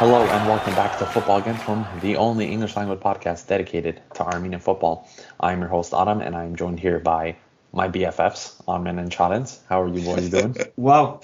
[0.00, 4.22] Hello and welcome back to Football Against Home, the only English language podcast dedicated to
[4.24, 5.06] Armenian football.
[5.38, 7.36] I'm your host Adam, and I'm joined here by
[7.72, 9.60] my BFFs, Armen and Charents.
[9.68, 10.56] How are you boys doing?
[10.76, 11.20] wow,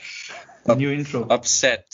[0.76, 1.26] new intro.
[1.28, 1.86] Upset.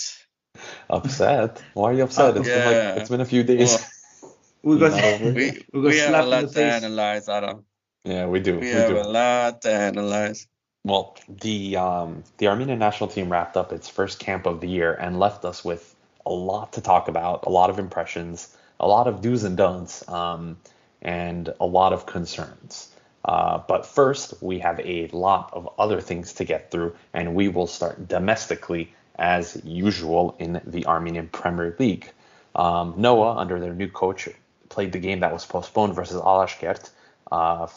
[0.90, 1.62] Upset?
[1.74, 2.36] Why are you upset?
[2.36, 2.88] It's been Yeah.
[2.92, 3.78] like it's been a few days.
[4.62, 5.20] we got Not.
[5.20, 6.72] We, We got we have a slapped in lot the to face.
[6.82, 7.64] analyze, Adam.
[8.04, 8.54] yeah, we do.
[8.58, 8.98] We We, have do.
[8.98, 10.48] a lot to analyze.
[10.84, 14.92] Well, the um, the Armenian national team wrapped up its first camp of the year
[14.92, 15.91] and left us with
[16.26, 20.06] a lot to talk about, a lot of impressions, a lot of do's and don'ts,
[20.08, 20.56] um,
[21.00, 22.88] and a lot of concerns.
[23.24, 27.48] Uh, but first, we have a lot of other things to get through, and we
[27.48, 32.10] will start domestically as usual in the Armenian Premier League.
[32.54, 34.28] Um, Noah, under their new coach,
[34.68, 36.90] played the game that was postponed versus Alashkert.
[37.30, 37.68] Uh,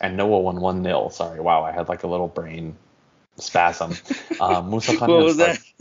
[0.00, 1.10] and Noah won 1 0.
[1.10, 2.76] Sorry, wow, I had like a little brain
[3.40, 3.94] spasm.
[4.40, 5.56] Uh, Musa What Khanyan was that?
[5.56, 5.74] starts,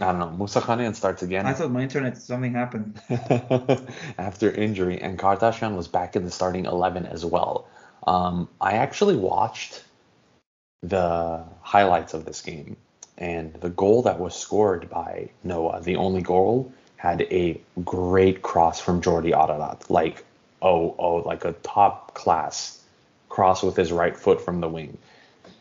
[0.00, 0.30] I don't know.
[0.30, 3.00] Musa Khanyan starts again I thought my internet something happened.
[4.18, 7.66] after injury, and Kardashian was back in the starting 11 as well.
[8.06, 9.82] Um, I actually watched
[10.82, 12.76] the highlights of this game,
[13.18, 18.80] and the goal that was scored by Noah, the only goal, had a great cross
[18.80, 19.90] from Jordi Ararat.
[19.90, 20.24] Like,
[20.62, 22.80] oh, oh, like a top class
[23.28, 24.96] cross with his right foot from the wing.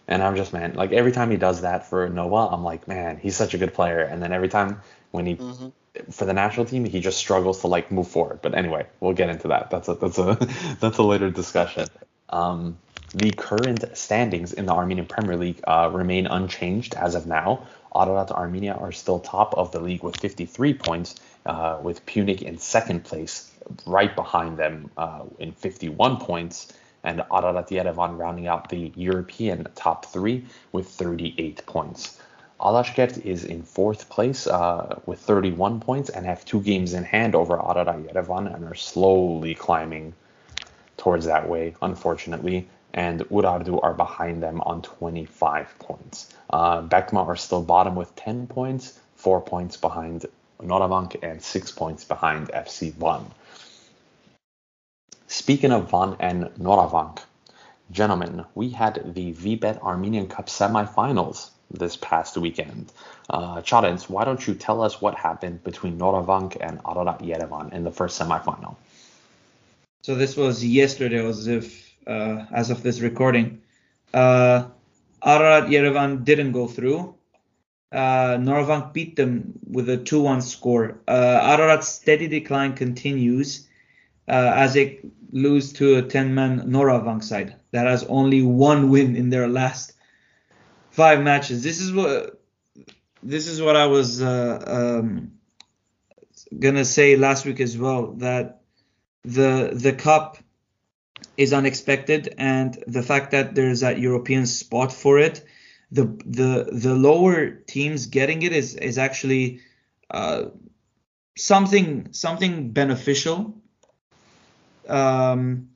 [0.08, 3.18] And I'm just, man, like every time he does that for Noah, I'm like, man,
[3.18, 4.02] he's such a good player.
[4.02, 5.72] And then every time when he Mhm.
[6.12, 8.40] for the national team, he just struggles to like move forward.
[8.42, 9.72] But anyway, we'll get into that.
[9.72, 10.36] That's a that's a
[10.80, 11.90] that's a later discussion.
[12.30, 12.78] Um,
[13.14, 17.68] the current standings in the Armenian Premier League uh, remain unchanged as of now.
[17.96, 22.58] Ararat Armenia are still top of the league with 53 points, uh, with Pyunik in
[22.58, 23.50] second place,
[23.86, 26.74] right behind them uh, in 51 points,
[27.06, 32.20] and Ararat Yerevan rounding out the European top three with 38 points.
[32.60, 37.36] Alashkert is in fourth place uh, with 31 points and have two games in hand
[37.36, 40.14] over Ararat Yerevan and are slowly climbing
[40.98, 42.68] towards that way, unfortunately.
[42.94, 46.34] And Urartu are behind them on 25 points.
[46.50, 50.26] Uh, Bekma are still bottom with 10 points, four points behind
[50.62, 53.26] Noravank, and six points behind FC Van.
[55.36, 57.20] Speaking of Van and Noravank,
[57.92, 62.94] gentlemen, we had the VBET Armenian Cup semifinals this past weekend.
[63.30, 67.84] Uh, Charents, why don't you tell us what happened between Noravank and Ararat Yerevan in
[67.84, 68.78] the first semifinal?
[70.04, 73.62] So this was yesterday, as if uh, as of this recording.
[74.14, 74.68] Uh,
[75.22, 77.14] Ararat Yerevan didn't go through.
[77.92, 80.98] Uh, Noravank beat them with a 2-1 score.
[81.10, 83.68] Uh, Ararat's steady decline continues
[84.28, 85.00] uh, as they
[85.36, 89.92] lose to a 10-man Noravank side that has only one win in their last
[90.92, 91.62] five matches.
[91.62, 92.42] This is what
[93.22, 95.34] this is what I was uh, um,
[96.58, 98.62] gonna say last week as well that
[99.26, 100.38] the the cup
[101.36, 105.44] is unexpected and the fact that there's that European spot for it
[105.92, 109.60] the the the lower teams getting it is is actually
[110.12, 110.46] uh,
[111.36, 113.62] something something beneficial
[114.88, 115.70] um,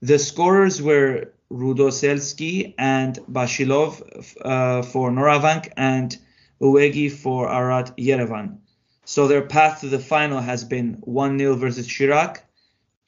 [0.00, 4.02] the scorers were Rudoselski and Bashilov
[4.40, 6.16] uh, for Noravank and
[6.60, 8.58] Uegi for Arat Yerevan.
[9.04, 12.38] So their path to the final has been 1-0 versus Shirak,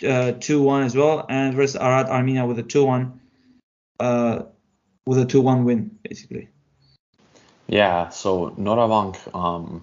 [0.03, 3.19] uh, 2-1 as well, and versus Arat Armenia with a 2-1,
[3.99, 4.43] uh,
[5.07, 6.49] with a 2-1 win basically.
[7.67, 9.83] Yeah, so Noravank, um,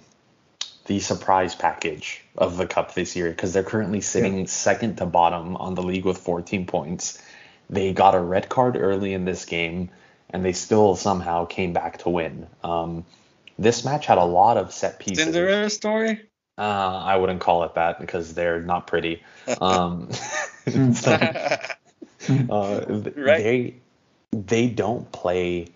[0.86, 5.56] the surprise package of the cup this year because they're currently sitting second to bottom
[5.56, 7.22] on the league with 14 points.
[7.70, 9.90] They got a red card early in this game,
[10.30, 12.48] and they still somehow came back to win.
[12.64, 13.06] Um,
[13.58, 15.24] this match had a lot of set pieces.
[15.24, 16.22] Cinderella story?
[16.58, 19.24] Uh, I wouldn't call it that because they're not pretty.
[19.60, 20.10] Um,
[20.94, 23.44] so, uh, Right.
[23.44, 23.76] They
[24.32, 25.68] they don't play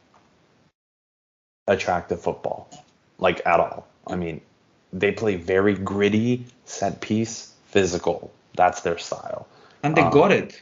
[1.67, 2.69] attractive football,
[3.19, 3.87] like at all.
[4.07, 4.41] I mean,
[4.93, 8.31] they play very gritty, set piece, physical.
[8.55, 9.47] That's their style.
[9.83, 10.61] And they Um, got it.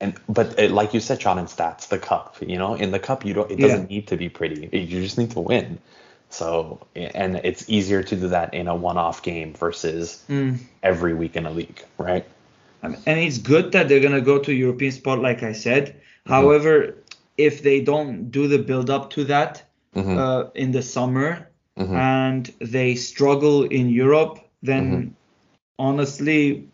[0.00, 2.36] And but it, like you said, Sean, and stats the cup.
[2.40, 3.50] You know, in the cup, you don't.
[3.50, 4.68] It doesn't need to be pretty.
[4.72, 5.78] You just need to win.
[6.30, 10.58] So and it's easier to do that in a one-off game versus Mm.
[10.82, 12.24] every week in a league, right?
[12.82, 15.96] And it's good that they're gonna go to European spot, like I said.
[16.24, 16.94] However,
[17.36, 19.62] if they don't do the build up to that
[19.94, 20.16] Mhm.
[20.16, 21.49] uh, in the summer
[21.80, 21.96] Mhm.
[21.96, 25.08] and they struggle in Europe, then Mm-hmm.
[25.78, 26.68] honestly,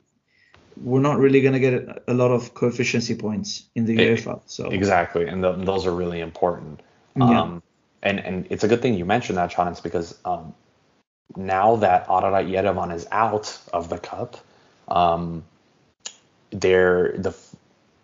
[0.77, 4.41] we're not really gonna get a, lot of coefficiency points in the UEFA.
[4.47, 6.81] So Exactly, and th- those are really important.
[7.17, 7.43] Yeah.
[7.43, 7.63] Um,
[8.03, 10.55] and and it's a good thing you mentioned that, Chance, because um,
[11.37, 14.37] now that Ararat Yerevan is out of the cup,
[14.89, 15.45] um,
[16.51, 17.35] there the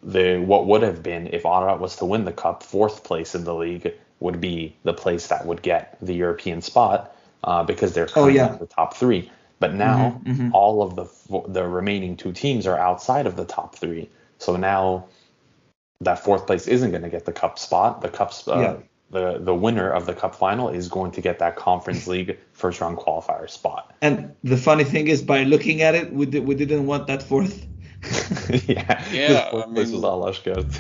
[0.03, 3.45] the what would have been if Ararat was to win the cup, fourth place in
[3.45, 3.93] the league
[4.23, 7.15] would be the place that would get the European spot
[7.45, 8.53] uh, because they're Oh, currently yeah.
[8.53, 9.31] in the top three.
[9.59, 10.51] But now Mhm, mhm.
[10.55, 11.07] all of the
[11.49, 14.09] the remaining two teams are outside of the top three.
[14.39, 15.05] So now
[16.01, 18.01] that fourth place isn't going to get the cup spot.
[18.03, 18.77] The cups uh, Yeah.
[19.11, 22.81] the the winner of the cup final is going to get that conference league first
[22.81, 23.95] round qualifier spot.
[24.03, 27.23] And the funny thing is, by looking at it, we, did, we didn't want that
[27.23, 27.67] fourth.
[28.69, 28.99] yeah.
[29.13, 30.71] Yeah, fourth I place mean- was Alashkert.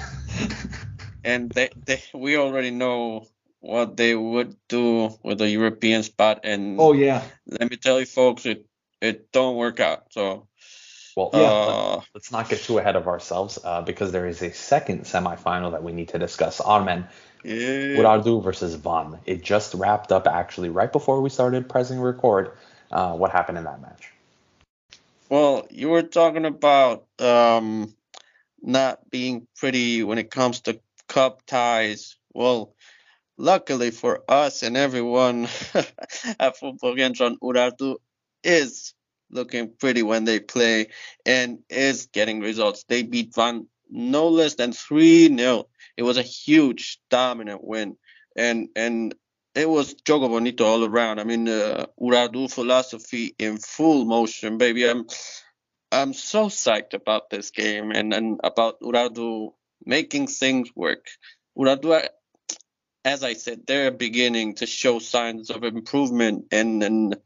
[1.24, 3.26] and they, they we already know
[3.62, 8.06] what they would do with the European spot, and Oh yeah, let me tell you,
[8.06, 8.66] folks, it
[9.00, 10.12] it don't work out.
[10.12, 10.48] So
[11.16, 11.48] Well, Yeah.
[11.50, 15.72] uh, let's not get too ahead of ourselves uh, because there is a second semifinal
[15.72, 16.60] that we need to discuss.
[16.60, 17.06] Armen,
[17.44, 19.18] yeah, Urartu versus Van.
[19.26, 22.52] It just wrapped up actually right before we started pressing record.
[22.90, 24.10] Uh, what happened in that match?
[25.28, 27.94] Well, you were talking about um,
[28.60, 32.16] not being pretty when it comes to cup ties.
[32.34, 32.74] Well,
[33.42, 35.48] luckily for us and everyone
[36.38, 37.96] at Football Kentron, Urartu
[38.44, 38.94] is
[39.30, 40.86] looking pretty when they play
[41.26, 42.84] and is getting results.
[42.88, 45.68] They beat Van no less than 3 0.
[45.96, 47.96] It was a huge, dominant win.
[48.36, 49.14] And and
[49.54, 51.18] it was Jogo Bonito all around.
[51.18, 54.88] I mean, uh, Urartu philosophy in full motion, baby.
[54.88, 55.06] I'm
[55.90, 59.52] I'm so psyched about this game and, and about Urartu
[59.84, 61.06] making things work.
[61.58, 62.08] Urartu, uh,
[63.04, 67.16] as I said, they're beginning to show signs of improvement and and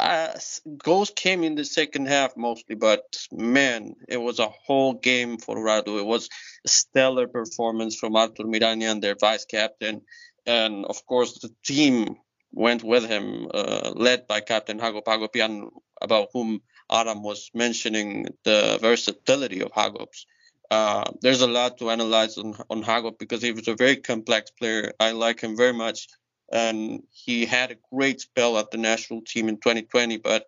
[0.00, 0.38] uh,
[0.76, 5.56] goals came in the second half mostly, but man, it was a whole game for
[5.56, 5.98] Radu.
[5.98, 6.28] It was
[6.66, 10.02] a stellar performance from Artur Miranyan, their vice captain,
[10.46, 12.16] and of course the team
[12.52, 15.70] went with him, uh, led by Captain Hagop Hagopian,
[16.02, 16.60] about whom
[16.90, 20.26] Adam was mentioning the versatility of Hagops.
[20.70, 24.50] Uh, there's a lot to analyze on, on Hagop because he was a very complex
[24.50, 24.92] player.
[24.98, 26.08] I like him very much.
[26.52, 30.46] And he had a great spell at the national team in 2020, but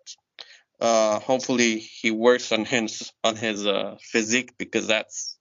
[0.79, 5.37] uh, hopefully he works on his on his uh, physique because that's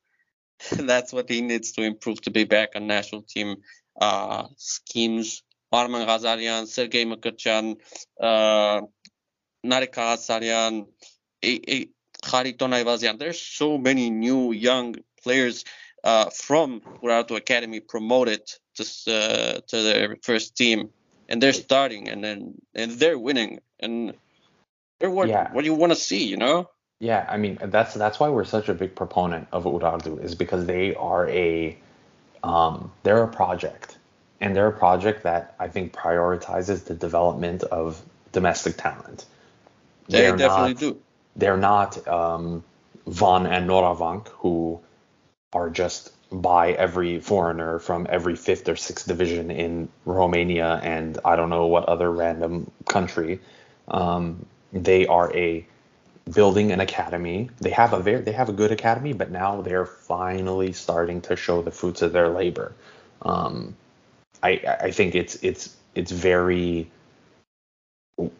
[0.72, 3.56] that's what he needs to improve to be back on national team
[4.00, 5.42] uh, schemes.
[5.74, 7.76] Arman Ghazarian, Sergei Makarchan,
[8.20, 8.80] uh,
[9.64, 10.86] Narika Hassarian,
[11.44, 11.88] A- A-
[12.32, 15.64] There's so many new young players
[16.04, 18.40] uh, from Urartu Academy promoted
[18.76, 20.90] to uh, to their first team,
[21.28, 24.14] and they're starting, and then and they're winning, and
[24.98, 25.52] they're what Yeah.
[25.52, 26.70] what you want to see, you know?
[26.98, 30.66] Yeah, I mean that's that's why we're such a big proponent of Urartu is because
[30.66, 31.76] they are a
[32.42, 33.98] um, they're a project
[34.40, 38.02] and they're a project that I think prioritizes the development of
[38.32, 39.26] domestic talent.
[40.08, 41.02] They They're definitely not, do.
[41.36, 42.64] They're not um,
[43.06, 44.80] Van and Noravank who
[45.52, 51.36] are just by every foreigner from every fifth or sixth division in Romania and I
[51.36, 53.40] don't know what other random country.
[53.88, 55.64] Um, they are a
[56.32, 57.50] building an academy.
[57.60, 61.36] They have a very they have a good academy, but now they're finally starting to
[61.36, 62.72] show the fruits of their labor.
[63.22, 63.76] Um,
[64.42, 66.90] I I think it's it's it's very.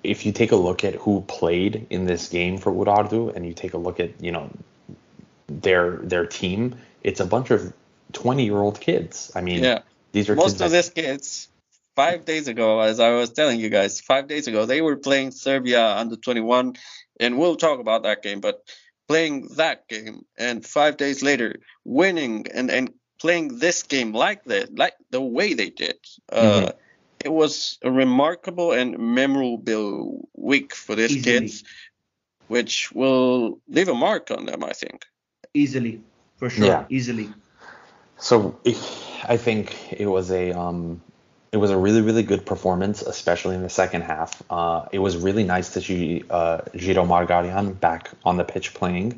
[0.02, 3.52] If you take a look at who played in this game for Urartu, and you
[3.52, 4.50] take a look at you know
[5.49, 7.73] their their team, it's a bunch of
[8.12, 9.30] twenty year old kids.
[9.35, 9.80] I mean, Yeah.
[10.12, 11.49] these are Most kids of that- these kids,
[11.95, 15.30] five days ago, as I was telling you guys, five days ago, they were playing
[15.33, 16.75] Serbia under 21,
[17.21, 18.62] and we'll talk about that game, but
[19.09, 24.76] playing that game, and five days later, winning and, and playing this game like that,
[24.76, 25.97] like the way they did.
[26.30, 26.73] Uh,
[27.26, 31.40] It was a remarkable and memorable week for these Easily.
[31.40, 31.64] kids,
[32.47, 35.04] which will leave a mark on them, I think.
[35.52, 36.00] easily,
[36.37, 36.85] for sure, Yeah.
[36.88, 37.28] easily.
[38.18, 38.37] So
[39.35, 41.00] I think it was a um,
[41.50, 44.30] it was a really really good performance, especially in the second half.
[44.49, 49.09] Uh, it was really nice to see uh, Giro Margarian back on the pitch playing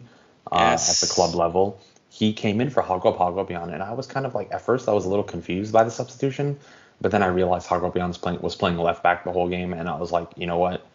[0.51, 0.89] uh, Yes.
[0.93, 1.79] at the club level.
[2.09, 4.93] He came in for Hagop Hagopian, and I was kind of like at first I
[4.99, 6.57] was a little confused by the substitution,
[7.01, 9.97] but then I realized Hagopian's playing was playing left back the whole game, and I
[9.97, 10.87] was like, you know what,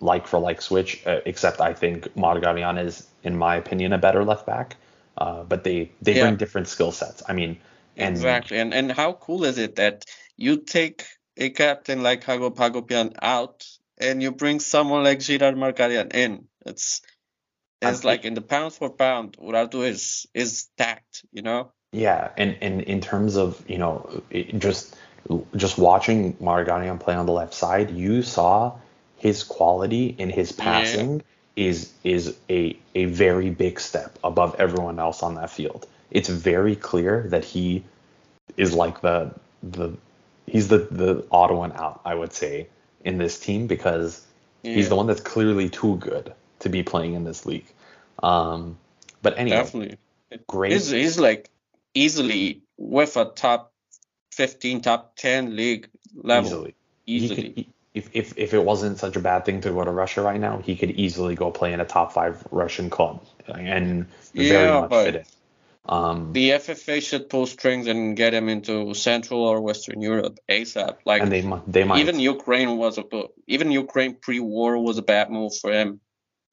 [0.00, 1.06] like for like switch.
[1.06, 4.76] Uh, except I think Margarian is, in my opinion, a better left back.
[5.16, 6.22] Uh, but they they Yeah.
[6.24, 7.22] bring different skill sets.
[7.28, 7.58] I mean,
[7.96, 8.58] and Exactly.
[8.58, 10.04] And and how cool is it that
[10.36, 11.04] you take
[11.36, 13.64] a captain like Hagop Hagopian out
[13.98, 16.48] and you bring someone like Girard Markarian in?
[16.66, 17.00] It's
[17.82, 21.72] I it's think- like in the pound for pound, Urartu is is stacked, you know?
[21.92, 24.96] Yeah, and, and in terms of you know it, just
[25.56, 28.76] just watching Margarian play on the left side, you saw
[29.16, 31.22] his quality in his passing
[31.56, 31.66] yeah.
[31.66, 35.86] is is a a very big step above everyone else on that field.
[36.10, 37.84] It's very clear that he
[38.56, 39.96] is like the the
[40.46, 42.68] he's the the odd one out, I would say,
[43.04, 44.24] in this team because
[44.62, 44.74] yeah.
[44.74, 47.66] he's the one that's clearly too good to be playing in this league.
[48.22, 48.78] Um,
[49.22, 49.98] but anyway, definitely
[50.46, 50.72] great.
[50.72, 51.50] He's, he's like
[51.94, 53.72] easily with a top
[54.34, 56.48] 15, top 10 league level.
[56.48, 56.74] Easily.
[57.06, 57.50] Easily.
[57.50, 60.40] Could, if, if, if it wasn't such a bad thing to go to Russia right
[60.40, 64.80] now, he could easily go play in a top five Russian club and yeah, very
[64.80, 65.26] much fit it.
[65.86, 70.96] Um, the FFA should pull strings and get him into Central or Western Europe ASAP.
[71.04, 73.04] Like and they they might even Ukraine was a
[73.46, 76.00] even Ukraine pre-war was a bad move for him.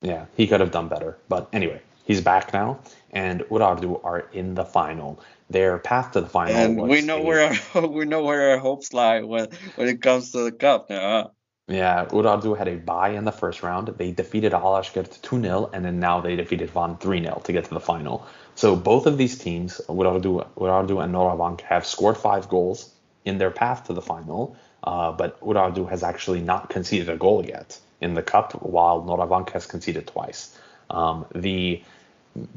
[0.01, 1.17] Yeah, he could have done better.
[1.29, 2.79] But anyway, he's back now,
[3.11, 5.21] and Urartu are in the final.
[5.51, 6.55] Their path to the final.
[6.55, 10.01] And we know a, where our, we know where our hopes lie when when it
[10.01, 10.99] comes to the cup now.
[10.99, 11.27] Huh?
[11.67, 13.87] Yeah, Urartu had a bye in the first round.
[13.87, 17.65] They defeated Alashkert 2 0, and then now they defeated Van 3 0 to get
[17.65, 18.27] to the final.
[18.55, 22.93] So both of these teams, Urartu, Urartu and Noravank, have scored five goals
[23.23, 27.45] in their path to the final, uh, but Urartu has actually not conceded a goal
[27.45, 30.57] yet in the cup, while Noravank has conceded twice.
[30.89, 31.81] Um, the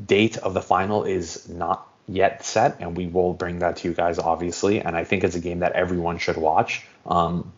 [0.06, 3.94] date of the final is not yet set, and we will bring that to you
[3.94, 4.80] guys, obviously.
[4.80, 6.86] And I think it's a game that everyone should watch.
[7.06, 7.52] Um,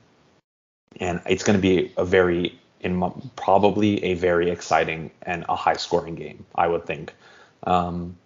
[1.01, 5.77] and it's going to be a very, in probably a very exciting and a high
[5.77, 7.13] scoring game, I would think.
[7.65, 8.17] Um,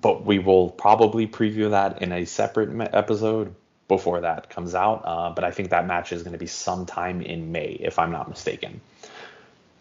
[0.00, 3.54] but we will probably preview that in a separate episode
[3.88, 5.02] before that comes out.
[5.04, 8.12] Uh, but I think that match is going to be sometime in May, if I'm
[8.12, 8.80] not mistaken.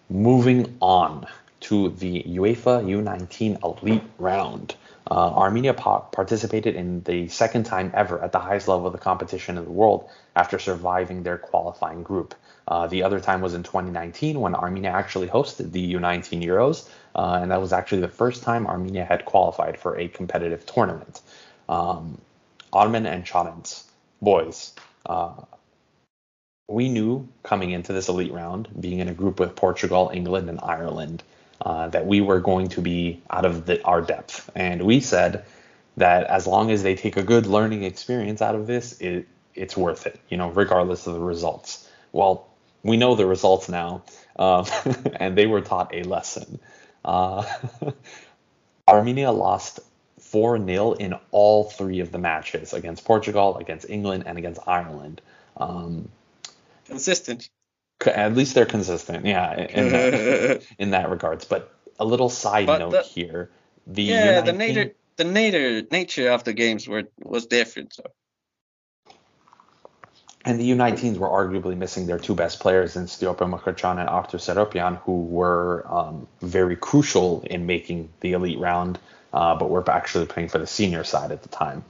[0.09, 1.27] Moving on
[1.61, 4.75] to the UEFA U19 Elite Round.
[5.09, 8.99] Uh, Armenia pa- participated in the second time ever at the highest level of the
[8.99, 12.35] competition in the world after surviving their qualifying group.
[12.67, 17.39] Uh, the other time was in 2019 when Armenia actually hosted the U19 Euros, uh,
[17.41, 21.21] and that was actually the first time Armenia had qualified for a competitive tournament.
[21.67, 22.19] Um,
[22.71, 23.89] Armen and Charents,
[24.21, 24.73] boys,
[25.07, 25.33] uh,
[26.67, 30.59] we knew coming into this elite round, being in a group with Portugal, England, and
[30.61, 31.23] Ireland,
[31.61, 34.49] uh, that we were going to be out of the, our depth.
[34.55, 35.45] And we said
[35.97, 39.75] that as long as they take a good learning experience out of this, it, it's
[39.75, 41.87] worth it, you know, regardless of the results.
[42.11, 42.47] Well,
[42.83, 44.03] we know the results now,
[44.37, 44.65] um,
[45.15, 46.59] and they were taught a lesson.
[47.03, 47.43] Uh,
[48.87, 49.79] Armenia lost
[50.19, 55.21] 4 0 in all three of the matches against Portugal, against England, and against Ireland.
[55.57, 56.09] Um,
[56.85, 57.49] consistent.
[58.05, 61.45] At least they're consistent, yeah, in that, in that regards.
[61.45, 63.49] But a little side but note the, here:
[63.87, 67.93] the yeah, U19, the nature the nature nature of the games were was different.
[67.93, 68.03] So.
[70.45, 74.37] And the U19s were arguably missing their two best players in Stiopa Mkhrtchyan and Artur
[74.37, 78.97] Seropian, who were um, very crucial in making the elite round,
[79.33, 81.83] uh, but were actually playing for the senior side at the time.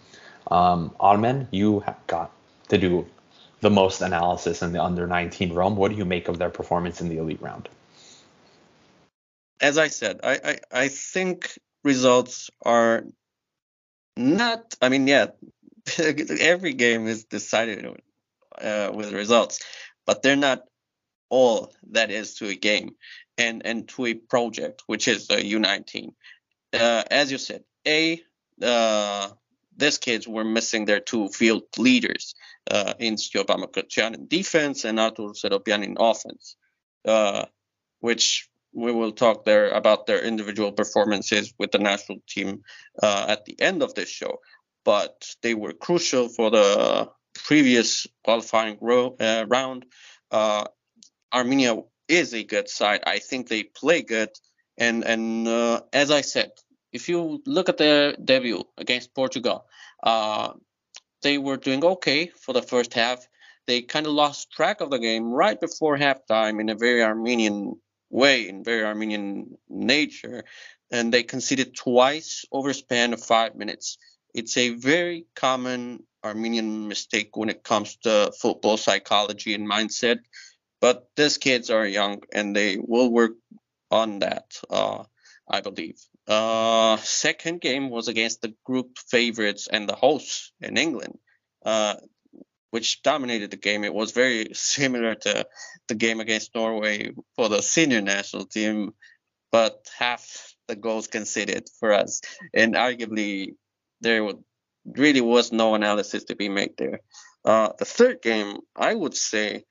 [0.49, 2.31] Um, Armen, you got
[2.69, 3.05] to do
[3.61, 5.75] the most analysis in the under 19 realm.
[5.75, 7.69] What do you make of their performance in the elite round?
[9.61, 13.03] As I said, I, I, I think results are
[14.15, 15.27] not, I mean, yeah,
[15.97, 17.85] every game is decided
[18.61, 19.61] uh, with results,
[20.05, 20.63] but they're not
[21.29, 22.95] all that is to a game
[23.37, 26.13] and, and to a project, which is the U19.
[26.73, 28.21] Uh, as you said, A,
[28.61, 29.29] uh,
[29.79, 32.35] these kids were missing their two field leaders
[32.69, 36.55] uh, in Stiopa Mkhrtchyan in defense and Artur Seropian in offense,
[37.05, 37.45] uh,
[37.99, 42.63] which we will talk there about their individual performances with the national team
[43.01, 44.39] uh, at the end of this show.
[44.85, 49.85] But they were crucial for the previous qualifying ro- uh, round.
[50.31, 50.65] Uh,
[51.33, 53.01] Armenia is a good side.
[53.05, 54.29] I think they play good.
[54.77, 56.51] And and uh, as I said,
[56.91, 59.65] if you look at their debut against Portugal,
[60.03, 60.53] uh,
[61.21, 63.27] they were doing okay for the first half.
[63.67, 67.79] They kind of lost track of the game right before halftime in a very Armenian
[68.09, 70.43] way, in very Armenian nature,
[70.91, 73.97] and they conceded twice over a span of five minutes.
[74.33, 80.19] It's a very common Armenian mistake when it comes to football psychology and mindset.
[80.81, 83.33] But these kids are young and they will work
[83.91, 85.03] on that, uh,
[85.47, 85.99] I believe.
[86.29, 91.17] Uh, second game was against the group favorites and the hosts in England,
[91.65, 91.95] uh,
[92.69, 93.83] which dominated the game.
[93.83, 95.47] It was very similar to
[95.87, 98.93] the game against Norway for the senior national team,
[99.51, 102.21] but half the goals conceded for us,
[102.53, 103.55] and arguably
[104.01, 104.31] there
[104.85, 106.99] really was no analysis to be made there.
[107.43, 109.63] Uh, the third game, I would say,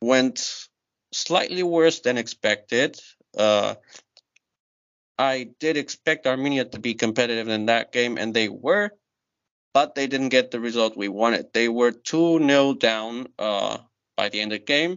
[0.00, 0.66] went
[1.12, 2.98] slightly worse than expected.
[3.38, 3.76] Uh,
[5.18, 8.90] I did expect Armenia to be competitive in that game, and they were,
[9.74, 11.52] but they didn't get the result we wanted.
[11.52, 13.78] They were 2 0 down uh,
[14.16, 14.96] by the end of the game.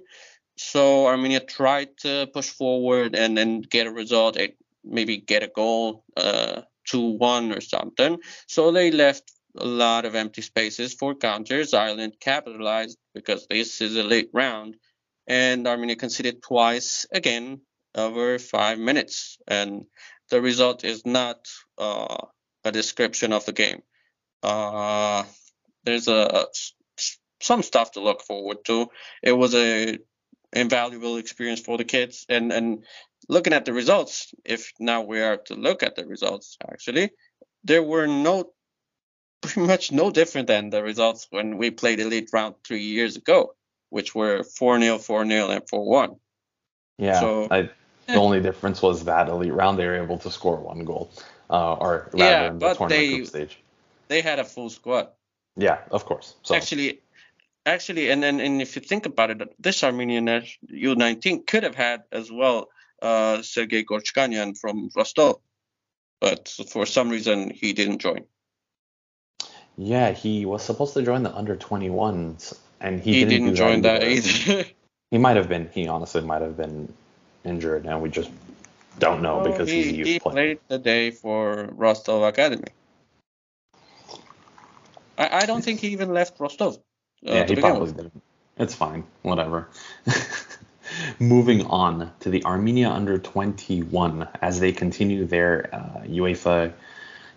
[0.57, 4.37] So Armenia tried to push forward and then get a result,
[4.83, 8.17] maybe get a goal, uh, 2 1 or something.
[8.47, 11.73] So they left a lot of empty spaces for counters.
[11.73, 14.77] Ireland capitalized because this is a late round,
[15.27, 17.61] and Armenia conceded twice again
[17.95, 19.37] over five minutes.
[19.47, 19.85] And
[20.29, 21.47] the result is not
[21.77, 22.17] uh,
[22.63, 23.81] a description of the game.
[24.43, 25.23] Uh,
[25.83, 26.47] there's a
[27.41, 28.87] some stuff to look forward to.
[29.21, 29.99] It was a
[30.53, 32.83] invaluable experience for the kids, and and
[33.29, 37.11] looking at the results, if now we are to look at the results, actually,
[37.63, 38.51] there were no
[39.41, 43.53] pretty much no different than the results when we played Elite Round three years ago,
[43.89, 46.15] which were 4 0, 4 0, and 4 1.
[46.97, 47.19] Yeah.
[47.19, 47.69] So, I,
[48.07, 51.11] the only difference was that Elite Round they were able to score one goal,
[51.49, 53.59] uh, or rather yeah, in the tournament they, group stage.
[54.07, 55.09] They had a full squad.
[55.55, 56.35] Yeah, of course.
[56.43, 56.55] So.
[56.55, 57.01] Actually,
[57.65, 62.03] actually, and then and if you think about it, this Armenian U19 could have had
[62.11, 62.69] as well
[63.01, 65.39] uh, Sergei Gorchkanyan from Rostov,
[66.19, 68.25] but for some reason he didn't join.
[69.77, 73.81] Yeah, he was supposed to join the under 21s, and he, he didn't, didn't join
[73.81, 74.65] that either.
[75.11, 75.69] he might have been.
[75.73, 76.93] He honestly might have been
[77.45, 78.29] injured, and we just
[78.99, 80.33] don't know well, because he, he's a youth he player.
[80.33, 82.67] played the day for Rostov Academy.
[85.17, 86.75] I, I don't think he even left Rostov.
[86.75, 86.79] Uh,
[87.33, 88.21] yeah, he probably didn't.
[88.57, 89.03] It's fine.
[89.21, 89.67] Whatever.
[91.19, 96.73] Moving on to the Armenia under 21 as they continue their uh, UEFA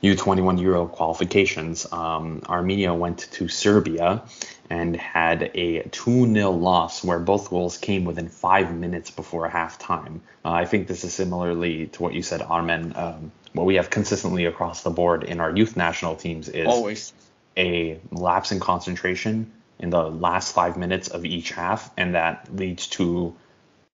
[0.03, 1.91] U21 Euro qualifications.
[1.93, 4.23] Um, Armenia went to Serbia
[4.71, 10.21] and had a 2 0 loss where both goals came within five minutes before halftime.
[10.45, 12.93] Uh, I think this is similarly to what you said, Armen.
[12.95, 17.13] Um, what we have consistently across the board in our youth national teams is always
[17.57, 22.87] a lapse in concentration in the last five minutes of each half, and that leads
[22.89, 23.35] to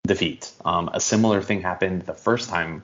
[0.06, 0.50] defeat.
[0.64, 2.82] Um, a similar thing happened the first time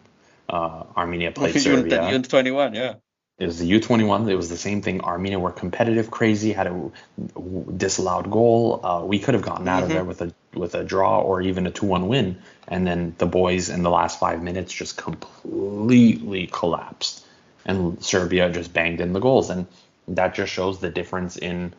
[0.49, 2.01] uh, Armenia played Serbia.
[2.01, 2.94] U21, yeah.
[3.40, 4.31] It was the U21.
[4.31, 5.00] It was the same thing.
[5.00, 6.90] Armenia were competitive, crazy, had a
[7.76, 8.85] disallowed goal.
[8.85, 9.85] Uh, we could have gotten out mm-hmm.
[9.85, 13.26] of there with a with a draw or even a 2-1 win, and then the
[13.26, 17.24] boys in the last five minutes just completely collapsed,
[17.64, 19.66] and Serbia just banged in the goals, and
[20.09, 21.72] that just shows the difference in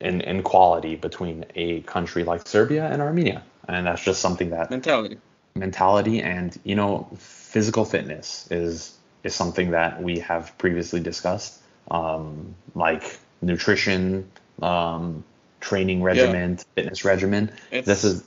[0.00, 3.42] in, in quality between a country like Serbia and Armenia.
[3.68, 5.18] And that's just something that mentality.
[5.54, 8.93] Mentality and, you know, physical fitness is
[9.24, 11.60] is something that we have previously discussed.
[11.90, 14.30] Um, like nutrition,
[14.62, 15.24] um,
[15.60, 16.64] training regimen, yeah.
[16.74, 17.50] fitness regimen.
[17.70, 18.24] It's, this is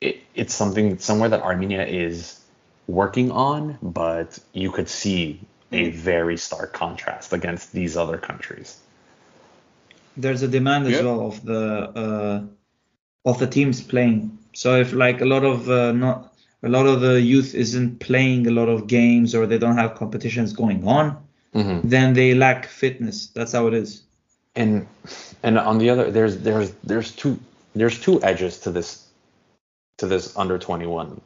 [0.00, 2.40] it, it's something somewhere that Armenia is
[2.86, 5.40] working on, but you could see
[5.72, 5.96] a hmm.
[5.96, 8.78] very stark contrast against these other countries
[10.16, 12.42] there's a demand as well of the uh,
[13.24, 14.38] of the teams playing.
[14.54, 16.33] So if like a lot of uh, not
[16.64, 19.94] a lot of the youth isn't playing a lot of games or they don't have
[19.94, 21.22] competitions going on,
[21.54, 21.86] mm-hmm.
[21.86, 23.26] then they lack fitness.
[23.28, 24.02] That's how it is.
[24.56, 24.86] And
[25.42, 27.38] and on the other, there's there's there's two
[27.74, 29.06] there's two edges to this
[29.98, 31.20] to this under 21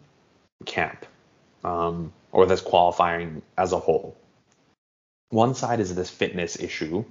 [0.67, 1.07] camp
[1.63, 4.17] um, or this qualifying as a whole.
[5.31, 7.05] One side is this fitness issue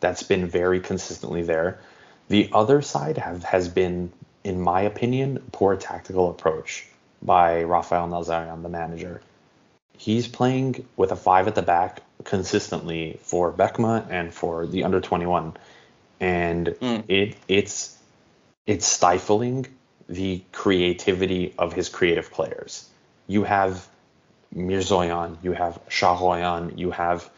[0.00, 1.80] that's been very consistently there.
[2.28, 4.12] The other side have, has been,
[4.44, 6.86] in my opinion, poor tactical approach
[7.22, 9.22] by Rafael Nazarian, the manager.
[9.96, 15.00] He's playing with a five at the back consistently for Bekma and for the under
[15.00, 15.56] 21,
[16.20, 17.04] and mm.
[17.08, 17.96] it it's
[18.66, 19.66] it's stifling
[20.08, 22.88] the creativity of his creative players.
[23.26, 23.86] You have
[24.54, 27.30] Mirzoyan, you have Shahoyan, you have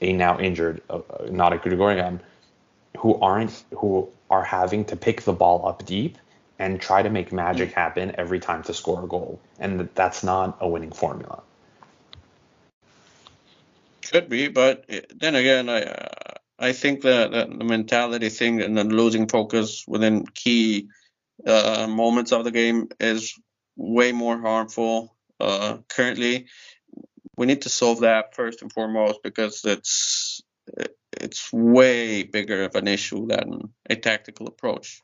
[0.00, 2.20] a now injured uh, Nada Grigoryan
[2.98, 6.18] who aren't who are having to pick the ball up deep
[6.60, 9.40] and try to make magic happen every time to score a goal.
[9.58, 11.42] And that's not a winning formula.
[14.12, 18.84] Could be but then again i uh, i think that, the mentality thing and the
[18.84, 20.88] losing focus within key
[21.46, 23.38] uh, moments of the game is
[23.76, 26.46] way more harmful uh, currently.
[27.36, 30.42] We need to solve that first and foremost because it's
[31.12, 35.02] it's way bigger of an issue than a tactical approach.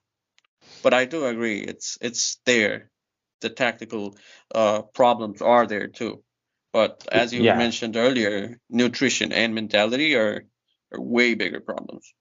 [0.82, 2.90] But I do agree, it's it's there.
[3.40, 4.16] The tactical
[4.54, 6.22] uh, problems are there too.
[6.72, 7.56] But as you yeah.
[7.56, 10.44] mentioned earlier, nutrition and mentality are,
[10.92, 12.12] are way bigger problems.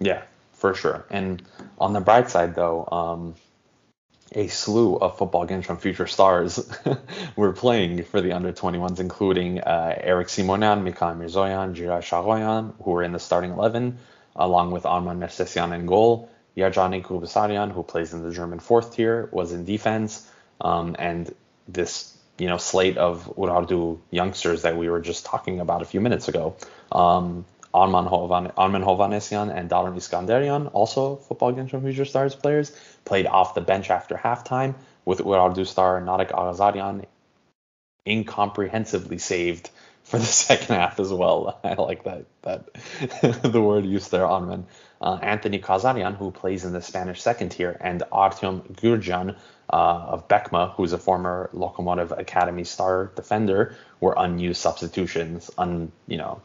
[0.00, 0.22] Yeah,
[0.54, 1.06] for sure.
[1.10, 1.42] And
[1.78, 3.34] on the bright side, though, um,
[4.32, 6.70] a slew of football games from future stars
[7.36, 12.90] were playing for the under 21s, including uh, Eric Simonian, Mikhail Mirzoyan, Jirai Shagoyan, who
[12.90, 13.98] were in the starting 11,
[14.36, 16.30] along with Arman Nersesyan in goal.
[16.58, 20.28] Yajani Kubasarian, who plays in the German fourth tier, was in defense.
[20.60, 21.32] Um, and
[21.68, 26.00] this you know slate of Urartu youngsters that we were just talking about a few
[26.00, 26.56] minutes ago.
[26.90, 27.44] Um,
[27.74, 32.72] Arman, Hovan, Arman and Daron Iskandarian, also football from Future Stars players,
[33.04, 37.04] played off the bench after halftime, with Urartu star Narek Agazarian
[38.06, 39.70] incomprehensibly saved
[40.08, 41.60] for the second half as well.
[41.64, 44.64] I like that that the word used there, Arman.
[45.00, 49.36] Uh, Anthony Kazarian, who plays in the Spanish second tier, and Artyom Gurjan
[49.70, 55.52] uh, of Bekma, who's a former Lokomotiv Academy star defender, were unused substitutions.
[55.56, 56.40] Un, you know,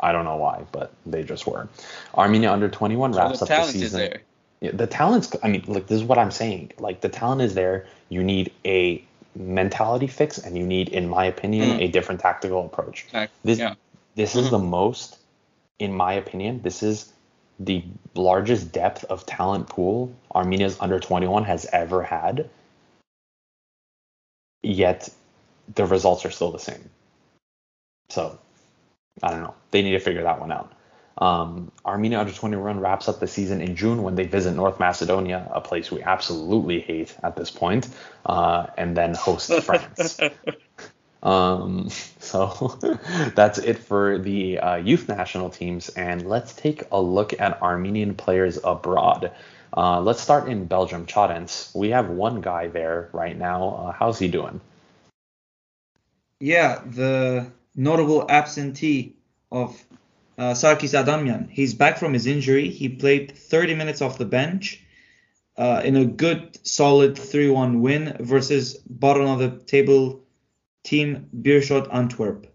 [0.00, 1.66] I don't know why, but they just were.
[2.14, 4.18] Armenia under 21 wraps so the up the season.
[4.60, 5.34] Yeah, the talent's.
[5.42, 6.72] I mean, like this is what I'm saying.
[6.78, 7.86] Like the talent is there.
[8.08, 9.02] You need a
[9.34, 11.82] mentality fix, and you need, in my opinion, mm.
[11.82, 13.06] a different tactical approach.
[13.42, 13.74] This yeah.
[14.14, 14.40] this mm-hmm.
[14.40, 15.18] is the most,
[15.78, 17.12] in my opinion, this is
[17.60, 22.48] the largest depth of talent pool Armenia's under 21 has ever had.
[24.62, 25.08] Yet
[25.74, 26.90] the results are still the same.
[28.08, 28.38] So
[29.22, 29.54] I don't know.
[29.70, 30.72] They need to figure that one out.
[31.16, 35.48] Um, Armenia under 21 wraps up the season in June when they visit North Macedonia,
[35.52, 37.88] a place we absolutely hate at this point,
[38.26, 40.18] uh, and then host France.
[41.22, 42.78] um, so
[43.34, 48.14] that's it for the uh, youth national teams, and let's take a look at Armenian
[48.14, 49.32] players abroad.
[49.76, 51.72] Uh, let's start in Belgium, Charents.
[51.74, 53.68] We have one guy there right now.
[53.68, 54.60] Uh, how's he doing?
[56.40, 59.16] Yeah, the notable absentee
[59.50, 59.83] of
[60.38, 61.48] uh, Sarkis Adamian.
[61.48, 62.68] He's back from his injury.
[62.68, 64.82] He played 30 minutes off the bench
[65.56, 70.24] uh, in a good, solid 3 1 win versus bottom of the table
[70.82, 72.46] team Beerschot Antwerp.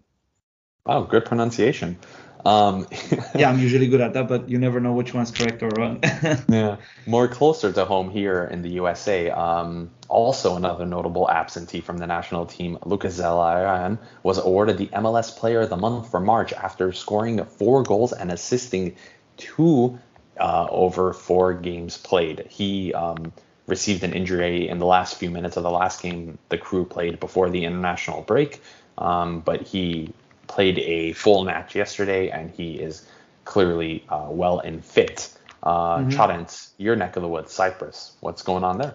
[0.86, 1.98] Wow, good pronunciation.
[2.44, 2.86] Um,
[3.34, 6.00] yeah, I'm usually good at that, but you never know which one's correct or wrong.
[6.48, 6.76] yeah,
[7.06, 9.30] more closer to home here in the USA.
[9.30, 15.36] Um, also, another notable absentee from the national team, Lucas Zelarayan, was awarded the MLS
[15.36, 18.96] Player of the Month for March after scoring four goals and assisting
[19.36, 19.98] two
[20.38, 22.46] uh, over four games played.
[22.48, 23.32] He um,
[23.66, 27.20] received an injury in the last few minutes of the last game the crew played
[27.20, 28.60] before the international break,
[28.98, 30.12] um, but he
[30.50, 33.06] played a full match yesterday, and he is
[33.44, 35.32] clearly uh, well and fit.
[35.62, 36.82] Uh, mm-hmm.
[36.82, 38.16] your neck of the woods, Cyprus.
[38.20, 38.94] What's going on there?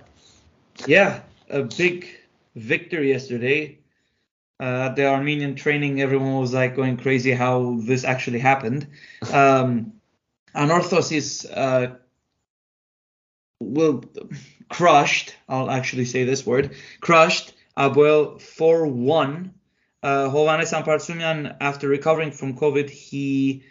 [0.86, 2.08] Yeah, a big
[2.56, 3.80] victory yesterday.
[4.60, 8.88] Uh, at the Armenian training, everyone was like going crazy how this actually happened.
[9.34, 9.94] Um,
[10.56, 11.96] Anorthosis uh,
[13.60, 14.04] well
[14.70, 15.36] crushed.
[15.50, 17.54] I'll actually say this word crushed.
[17.78, 19.54] Apoel 4 1
[20.06, 23.64] uh, Hovhannes Hambardzumyan, after recovering from COVID, he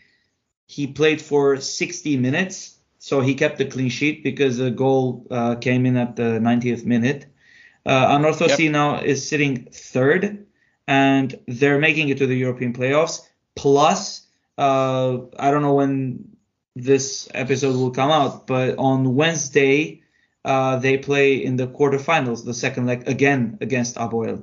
[0.67, 5.55] he played for 60 minutes, so he kept the clean sheet because the goal uh,
[5.55, 7.27] came in at the 90th minute.
[7.87, 8.73] Uh, Anorthosi yep.
[8.73, 10.47] now is sitting third,
[10.89, 13.21] and they're making it to the European playoffs.
[13.55, 14.27] Plus,
[14.59, 16.37] uh, I don't know when
[16.75, 20.03] this episode will come out, but on Wednesday,
[20.45, 24.43] uh, they play in the quarterfinals, the second leg again against Apoel.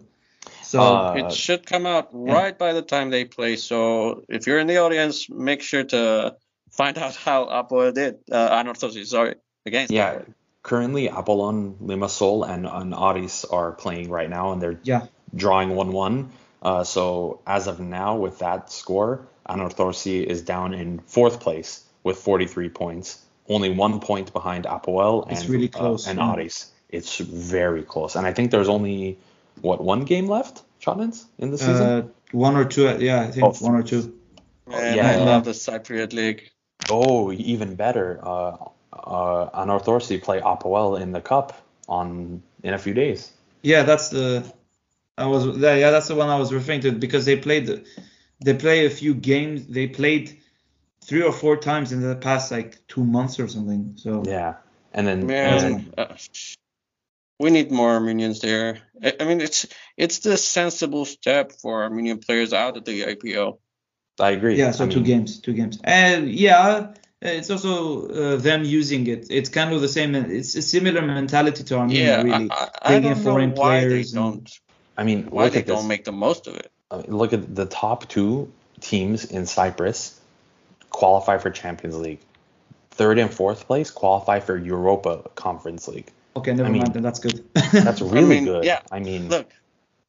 [0.71, 3.57] So uh, it should come out right by the time they play.
[3.57, 6.37] So if you're in the audience, make sure to
[6.71, 8.19] find out how Apoel did.
[8.31, 9.91] Uh, Anorthosis, sorry, against.
[9.91, 10.33] Yeah, Apoel.
[10.63, 15.07] currently Apollon, Limassol, and, and Aris are playing right now, and they're yeah.
[15.35, 16.31] drawing one-one.
[16.61, 22.17] Uh, so as of now, with that score, Anorthosi is down in fourth place with
[22.17, 26.33] 43 points, only one point behind Apoel and really close, uh, and yeah.
[26.33, 26.71] Aris.
[26.87, 29.17] It's very close, and I think there's only
[29.61, 31.87] what one game left, Charents, in the season?
[31.87, 34.17] Uh, one or two, yeah, I think oh, one or two.
[34.67, 36.49] Man, yeah, I love the Cypriot League.
[36.89, 38.19] Oh, even better.
[38.23, 38.57] Uh,
[38.93, 43.31] uh, Anorthosi play Apoel in the cup on in a few days.
[43.61, 44.51] Yeah, that's the.
[45.17, 47.85] I was yeah, that's the one I was referring to because they played,
[48.43, 49.67] they play a few games.
[49.67, 50.39] They played
[51.03, 53.93] three or four times in the past like two months or something.
[53.97, 54.55] So yeah,
[54.93, 56.15] and then man, uh,
[57.41, 58.79] we need more Armenians there.
[59.03, 63.57] I mean, it's it's the sensible step for Armenian players out of the APL.
[64.19, 64.55] I agree.
[64.57, 69.07] Yeah, so I two mean, games, two games, and yeah, it's also uh, them using
[69.07, 69.27] it.
[69.29, 70.13] It's kind of the same.
[70.13, 72.51] It's a similar mentality to Armenia, yeah, really.
[72.51, 74.11] I, I, Taking I don't foreign know why players.
[74.11, 74.49] They don't.
[74.97, 76.71] I mean, why they don't make the most of it.
[76.91, 78.51] Uh, look at the top two
[78.81, 80.19] teams in Cyprus
[80.89, 82.19] qualify for Champions League.
[82.91, 86.11] Third and fourth place qualify for Europa Conference League.
[86.35, 86.93] Okay, never I mean, mind.
[86.93, 87.43] Then that's good.
[87.73, 88.63] That's really mean, good.
[88.63, 89.49] yeah, I mean, Look,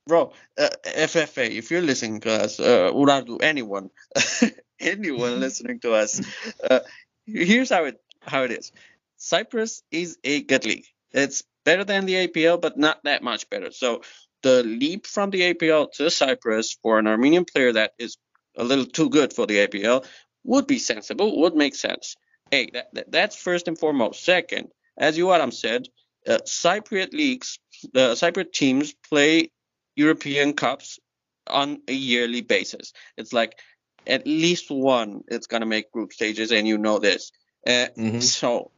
[0.07, 3.91] bro, uh, FFA, if you're listening to us, uh, Urartu, anyone,
[4.81, 6.21] anyone listening to us,
[6.69, 6.81] uh,
[7.27, 8.73] here's how it how it is.
[9.17, 10.87] Cyprus is a good league.
[11.13, 13.71] It's better than the APL, but not that much better.
[13.71, 14.03] So
[14.43, 18.17] the leap from the APL to Cyprus for an Armenian player that is
[18.57, 20.05] a little too good for the APL
[20.45, 22.17] would be sensible, would make sense.
[22.51, 24.25] Hey, that, that, that's first and foremost.
[24.25, 25.87] Second, as you Adam said,
[26.27, 27.59] uh, Cypriot leagues,
[27.93, 29.51] the Cypriot teams play
[29.97, 30.99] European Cups
[31.47, 32.93] on a yearly basis.
[33.17, 33.59] It's like
[34.07, 37.33] at least one it's gonna make group stages, and you know this.
[37.67, 38.23] Uh, Mhm.
[38.23, 38.71] So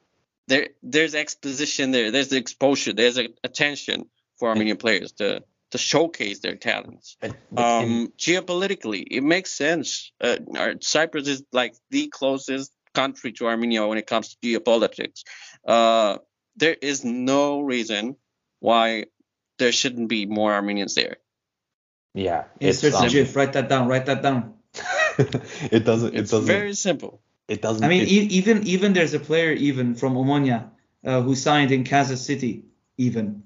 [0.49, 2.11] there there's exposition there.
[2.11, 2.93] There's the exposure.
[2.93, 7.17] There's a attention for Armenian players to to showcase their talents.
[7.21, 10.13] but- but Um, geopolitically, it makes sense.
[10.21, 10.37] Uh,
[10.81, 15.25] Cyprus is like the closest country to Armenia when it comes to geopolitics.
[15.67, 16.19] Uh,
[16.57, 18.17] there is no reason
[18.61, 19.07] why
[19.59, 21.17] there shouldn't be more Armenians there.
[22.15, 22.93] yeah, Mr.
[22.95, 23.89] um, Sajif, write that down.
[23.89, 24.55] Write that down.
[25.19, 26.15] it doesn't.
[26.15, 26.47] It It's doesn't.
[26.47, 27.21] very simple.
[27.49, 27.85] it doesn't.
[27.85, 30.71] I mean, it- e- even even there's a player even from Omonia
[31.05, 32.65] uh, who signed in Kansas City.
[32.97, 33.43] Even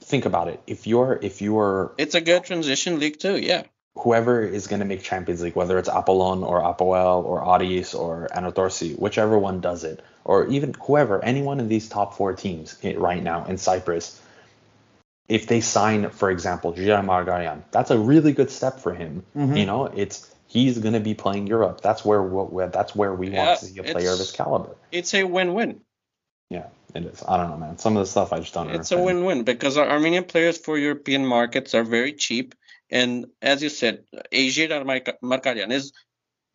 [0.00, 0.60] think about it.
[0.66, 3.36] If you're if you're It's a good transition league too.
[3.38, 3.62] Yeah.
[3.98, 8.28] Whoever is going to make Champions League, whether it's Apollon or Apoel or Audis or
[8.34, 13.22] Anatorsi, whichever one does it, or even whoever, anyone in these top four teams right
[13.22, 14.20] now in Cyprus,
[15.28, 19.24] if they sign, for example, Gira Margarian, that's a really good step for him.
[19.36, 19.58] Mhm.
[19.58, 21.80] You know, it's he's going to be playing Europe.
[21.82, 24.32] That's where, we- where that's where we Yeah, want to see a player of his
[24.32, 24.74] caliber.
[24.90, 25.82] It's a win-win.
[26.50, 27.22] Yeah, it is.
[27.28, 27.76] I don't know, man.
[27.78, 30.78] Some of the stuff I just don't It's a win-win because our Armenian players for
[30.78, 32.54] European markets are very cheap,
[32.90, 34.68] and as you said, Ajir
[35.22, 35.92] Markarian is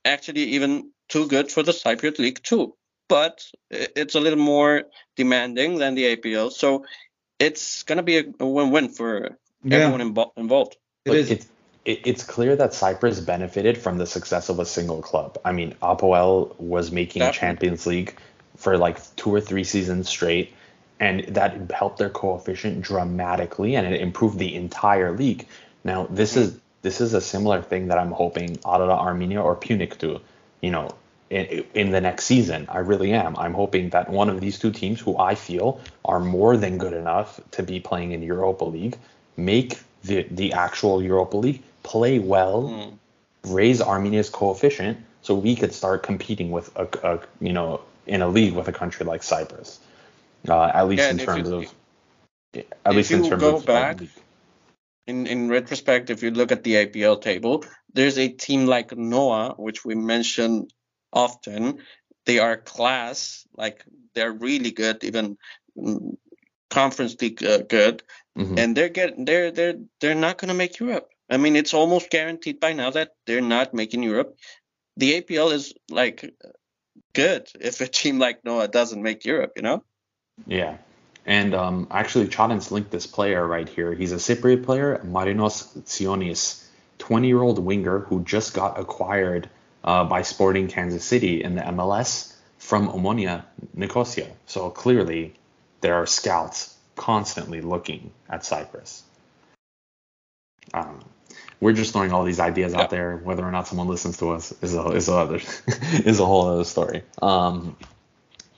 [0.05, 2.75] actually even too good for the Cypriot league too.
[3.09, 4.83] But it's a little more
[5.15, 6.85] demanding than the APL, so
[7.39, 10.77] it's gonna be a, a win-win for yeah, everyone invo- involved.
[11.05, 11.31] it But is.
[11.31, 11.47] It's,
[11.85, 15.37] it's clear that Cyprus benefited from the success of a single club.
[15.43, 17.39] I mean, Apoel was making Definitely.
[17.39, 18.15] Champions League
[18.55, 20.53] for like two or three seasons straight,
[20.99, 25.45] and that helped their coefficient dramatically, and it improved the entire league.
[25.83, 29.97] Now, this is this is a similar thing that I'm hoping Ararat Armenia or Pyunik
[29.97, 30.19] do.
[30.61, 30.89] You know,
[31.29, 33.35] in, in the next season, I really am.
[33.37, 36.93] I'm hoping that one of these two teams, who I feel are more than good
[36.93, 38.97] enough to be playing in Europa League,
[39.37, 42.97] make the the actual Europa League play well, Mm.
[43.53, 48.27] raise Armenia's coefficient, so we could start competing with a, a you know in a
[48.27, 49.79] league with a country like Cyprus,
[50.49, 53.97] uh, at least Yeah, in terms you- of at least in terms go of back-.
[55.05, 59.55] In in retrospect, if you look at the APL table, there's a team like Noah,
[59.57, 60.67] which we mention
[61.11, 61.79] often.
[62.25, 63.83] They are class, like
[64.15, 65.37] they're really good, even
[65.77, 66.15] mm,
[66.69, 68.03] conference league uh, good,
[68.37, 68.57] Mhm.
[68.57, 71.09] and they're getting they're they're they're not going to make Europe.
[71.29, 74.37] I mean, it's almost guaranteed by now that they're not making Europe.
[74.97, 76.33] The APL is like
[77.13, 79.83] good if a team like Noah doesn't make Europe, you know.
[80.47, 80.77] Yeah.
[81.25, 83.93] And um, actually, Chadin's linked this player right here.
[83.93, 86.63] He's a Cypriot player, Marinos Tsionis,
[86.99, 89.49] 20 year old winger who just got acquired
[89.83, 94.27] uh, by Sporting Kansas City in the MLS from Omonia Nicosia.
[94.47, 95.33] So clearly,
[95.81, 99.03] there are scouts constantly looking at Cyprus.
[100.73, 100.99] Um,
[101.59, 102.81] we're just throwing all these ideas Yeah.
[102.81, 103.17] out there.
[103.17, 105.35] Whether or not someone listens to us is a is a other
[106.05, 107.03] is a whole other story.
[107.21, 107.75] Um,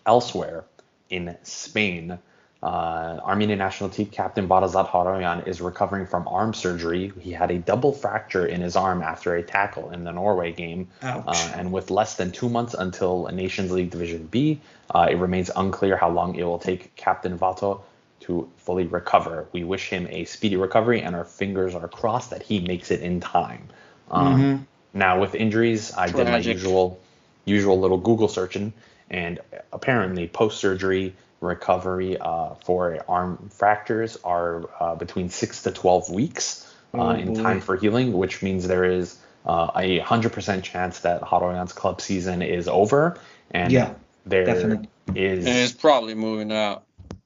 [0.05, 0.65] elsewhere
[1.09, 2.17] in Spain,
[2.63, 7.11] uh, Armenian national team captain Varazdat Haroyan is recovering from arm surgery.
[7.19, 10.87] He had a double fracture in his arm after a tackle in the Norway game.
[11.27, 14.59] Uh, and with less than two months until Nations League Division B,
[14.93, 17.81] uh, it remains unclear how long it will take Captain Vato
[18.21, 19.45] to fully recover.
[19.51, 23.01] We wish him a speedy recovery, and our fingers are crossed that he makes it
[23.01, 23.69] in time.
[24.09, 24.65] Um, Mhm.
[24.93, 26.99] Now, with injuries, I did my usual,
[27.43, 28.71] usual little Google searching,
[29.11, 29.39] and
[29.73, 36.61] apparently, post-surgery recovery uh, for arm fractures are uh, between six to twelve weeks
[36.93, 37.41] uh, Oh, in boy.
[37.43, 42.01] time for healing, which means there is uh, a hundred percent chance that Haroyan's club
[42.01, 43.19] season is over,
[43.51, 43.93] and Yeah,
[44.25, 44.89] there definitely.
[45.13, 46.83] is And it's probably moving out.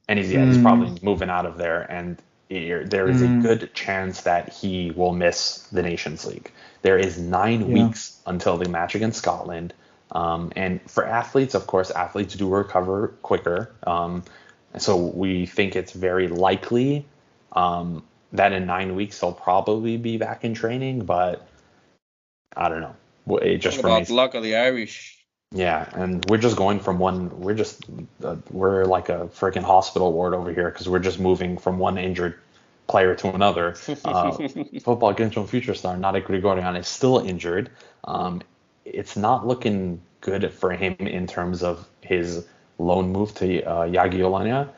[0.08, 0.62] and he's yeah, he's Mm.
[0.62, 2.18] probably moving out of there, and
[2.48, 3.38] here- there is Mm.
[3.38, 6.50] a good chance that he will miss the Nations League.
[6.82, 7.84] There is nine Yeah.
[7.86, 9.72] weeks until the match against Scotland,
[10.12, 13.72] um, and for athletes, of course, athletes do recover quicker.
[13.86, 14.24] Um,
[14.78, 17.06] so we think it's very likely
[17.52, 21.46] um, that in nine weeks they'll probably be back in training, but
[22.56, 22.96] I don't know.
[23.38, 24.10] It just What about remains.
[24.10, 25.18] luck of the Irish?
[25.52, 27.40] Yeah, and we're just going from one.
[27.40, 27.84] We're just
[28.22, 31.98] uh, we're like a freaking hospital ward over here because we're just moving from one
[31.98, 32.38] injured
[32.86, 33.76] player to another.
[34.04, 34.30] Uh,
[34.82, 37.70] football Kentron Future Star Nada Grigorian is still injured.
[38.04, 38.42] Um,
[38.94, 42.46] it's not looking good for him in terms of his
[42.78, 44.68] loan move to uh, Jagiellonia.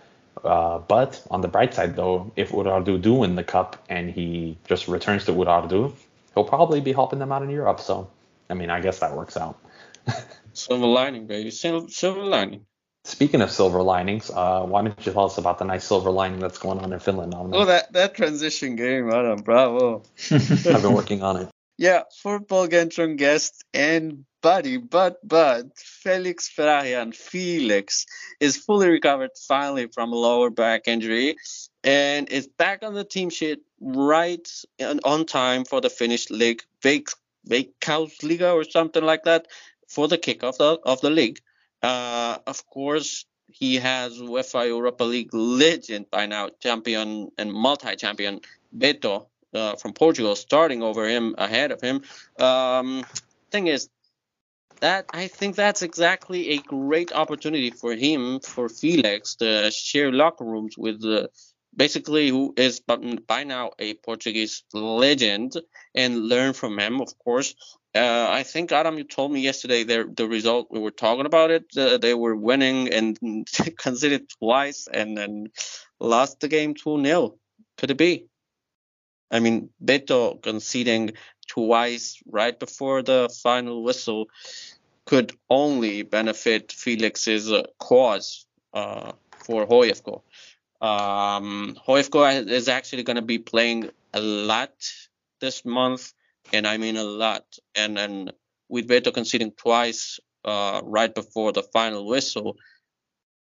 [0.42, 4.56] Uh, but on the bright side, though, if Urartu do win the cup and he
[4.66, 5.92] just returns to Urartu,
[6.34, 7.80] he'll probably be helping them out in Europe.
[7.80, 8.10] So,
[8.48, 9.58] I mean, I guess that works out.
[10.52, 11.50] silver lining, baby.
[11.50, 12.66] Silver, silver lining.
[13.04, 16.38] Speaking of silver linings, uh, why don't you tell us about the nice silver lining
[16.38, 17.34] that's going on in Finland?
[17.36, 20.04] Oh, that, that transition game, Adam, bravo.
[20.30, 21.48] I've been working on it.
[21.78, 28.06] Yeah, football Kentron guest and buddy, but but Felix Ferahian, Felix,
[28.40, 31.36] is fully recovered finally from a lower back injury
[31.82, 34.46] and is back on the team sheet right
[35.04, 37.08] on time for the Finnish league, big
[37.48, 39.48] big Veikkausliiga or something like that,
[39.88, 41.40] for the kickoff of, of the league.
[41.82, 48.40] Uh, of course, he has UEFA Europa League legend by now, champion and multi-champion
[48.76, 52.02] Beto uh, from Portugal, starting over him ahead of him.
[52.38, 53.04] Um,
[53.50, 53.88] thing is,
[54.80, 60.44] that I think that's exactly a great opportunity for him, for Felix, to share locker
[60.44, 61.28] rooms with uh,
[61.74, 65.52] basically who is by now a Portuguese legend
[65.94, 67.54] and learn from him, of course.
[67.94, 71.66] Uh, I think Adam, you told me yesterday the result we were talking about it.
[71.76, 73.18] Uh, they were winning and
[73.78, 75.48] conceded twice and then
[76.00, 77.36] lost the game 2 0.
[77.76, 78.26] Could it be?
[79.32, 81.12] I mean, Beto conceding
[81.48, 84.28] twice right before the final whistle
[85.06, 90.20] could only benefit Felix's cause uh, for HFK.
[90.80, 94.72] Um, HFK is actually going to be playing a lot
[95.40, 96.12] this month
[96.52, 97.44] and I mean a lot.
[97.74, 98.30] And then
[98.68, 102.56] with Beto conceding twice uh, right before the final whistle,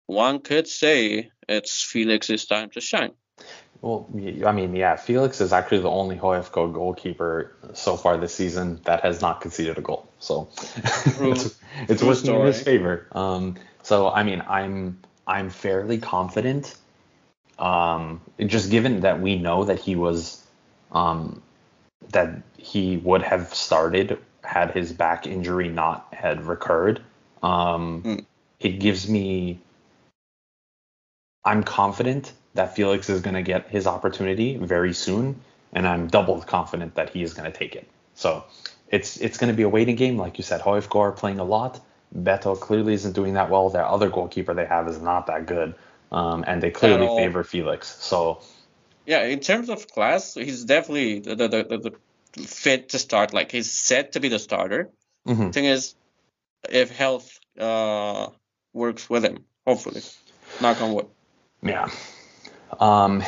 [0.07, 3.13] one could say it's Felix's time to shine.
[3.81, 4.09] Well,
[4.45, 9.05] I mean, yeah, Felix is actually the only HFK goalkeeper so far this season that
[9.05, 10.09] has not conceded a goal.
[10.19, 11.57] So it's,
[11.89, 13.07] it's working in his favor.
[13.13, 16.75] Um, so I mean, I'm I'm fairly confident.
[17.61, 20.45] Um, just given that we know that he was
[20.91, 21.41] um,
[22.11, 27.01] that he would have started had his back injury not had recurred.
[27.43, 28.27] Um, mm.
[28.59, 29.61] It gives me.
[31.45, 35.41] I'm confident that Felix is going to get his opportunity very soon,
[35.73, 37.89] and I'm double confident that he is going to take it.
[38.15, 38.45] So
[38.89, 40.61] it's it's going to be a waiting game, like you said.
[40.61, 41.81] Hoifgor playing a lot.
[42.17, 43.69] Beto clearly isn't doing that well.
[43.69, 45.75] Their other goalkeeper they have is not that good,
[46.11, 47.87] um, and they clearly favor Felix.
[48.03, 48.41] So
[49.07, 51.93] yeah, in terms of class, he's definitely the the, the,
[52.33, 53.33] the fit to start.
[53.33, 54.91] Like he's set to be the starter.
[55.27, 55.51] Mm-hmm.
[55.51, 55.95] Thing is,
[56.71, 58.29] if health uh,
[58.73, 60.03] works with him, hopefully,
[60.61, 61.07] knock on wood.
[61.63, 61.91] Yeah.
[62.79, 63.23] Um,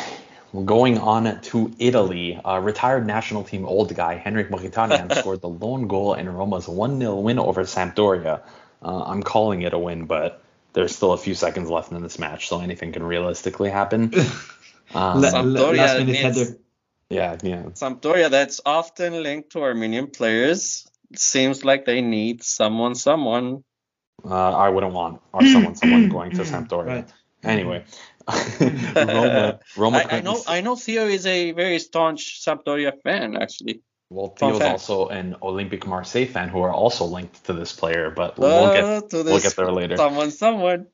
[0.64, 5.86] going on to Italy, uh, retired national team old guy Henrik Mkhitaryan scored the lone
[5.86, 8.42] goal in Roma's 1-0 win over Sampdoria.
[8.82, 12.18] Uh, I'm calling it a win, but there's still a few seconds left in this
[12.18, 14.12] match, so anything can realistically happen.
[14.92, 16.56] Um, Sampdoria last minute header.
[17.10, 17.62] Yeah, yeah.
[17.74, 20.88] Sampdoria, that's often linked to Armenian players.
[21.14, 23.62] seems like they need someone, someone.
[24.24, 26.86] Uh, I wouldn't want or someone, someone going to Sampdoria.
[26.86, 27.08] Right.
[27.42, 27.84] Anyway,
[28.96, 33.82] Roma, Roma I, I, know, I know Theo is a very staunch Sampdoria fan, actually.
[34.10, 38.38] Well, Theo's also an Olympic Marseille fan who are also linked to this player, but
[38.38, 39.96] we'll, uh, get we'll get there later.
[39.96, 40.86] Someone, someone.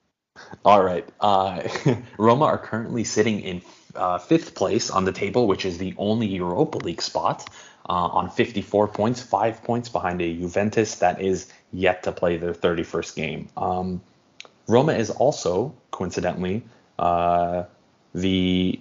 [0.64, 1.08] All right.
[1.18, 1.66] Uh,
[2.18, 3.62] Roma are currently sitting in
[3.94, 7.48] uh, fifth place on the table, which is the only Europa League spot,
[7.88, 12.52] uh, on 54 points, five points behind a Juventus that is yet to play their
[12.52, 13.48] 31st game.
[13.56, 14.02] Um,
[14.66, 16.64] Roma is also, coincidentally,
[16.98, 17.64] uh,
[18.14, 18.80] the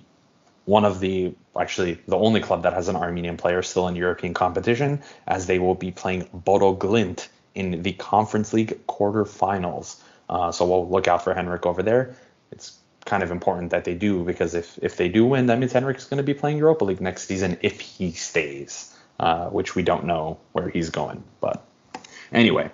[0.65, 4.34] one of the actually the only club that has an Armenian player still in European
[4.34, 10.01] competition, as they will be playing Bodo Glimt in the Conference League quarterfinals.
[10.30, 12.16] Uh, so we'll look out for Henrik over there.
[12.51, 15.72] It's kind of important that they do because if if they do win, that means
[15.72, 19.84] Henrik's going to be playing Europa League next season if he stays, uh, which we
[19.84, 21.24] don't know where he's going.
[21.39, 21.63] But
[22.32, 22.72] anyway,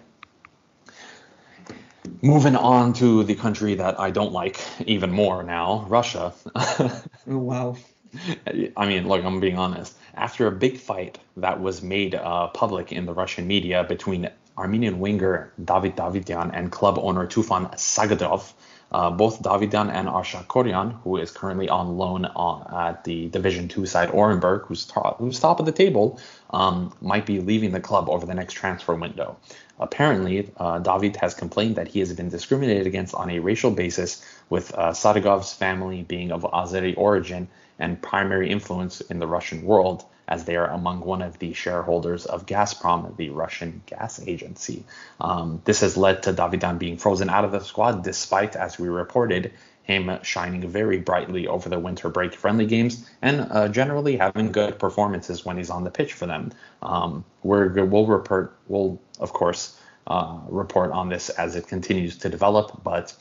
[2.21, 6.33] moving on to the country that I don't like even more now, Russia.
[6.55, 7.77] oh, wow.
[8.77, 9.95] I mean, look, I'm being honest.
[10.13, 14.99] After a big fight that was made uh, public in the Russian media between Armenian
[14.99, 18.53] winger David Davidyan and club owner Tufan Sagadov,
[18.91, 23.85] Uh, both Davidyan and Arshak who is currently on loan on, at the Division Two
[23.85, 28.09] side Orenburg, who's, top, who's top of the table, um, might be leaving the club
[28.09, 29.37] over the next transfer window.
[29.81, 34.23] Apparently, uh, David has complained that he has been discriminated against on a racial basis,
[34.49, 37.47] with uh, Sadigov's family being of Azeri origin
[37.79, 42.25] and primary influence in the Russian world as they are among one of the shareholders
[42.25, 44.85] of Gazprom, the Russian gas agency.
[45.19, 48.87] Um, this has led to Davidyan being frozen out of the squad, despite, as we
[48.87, 49.51] reported,
[49.91, 54.79] him shining very brightly over the winter break friendly games and uh, generally having good
[54.79, 56.51] performances when he's on the pitch for them.
[56.81, 62.29] Um, we're, we'll report, we'll of course uh, report on this as it continues to
[62.29, 62.83] develop.
[62.83, 63.13] But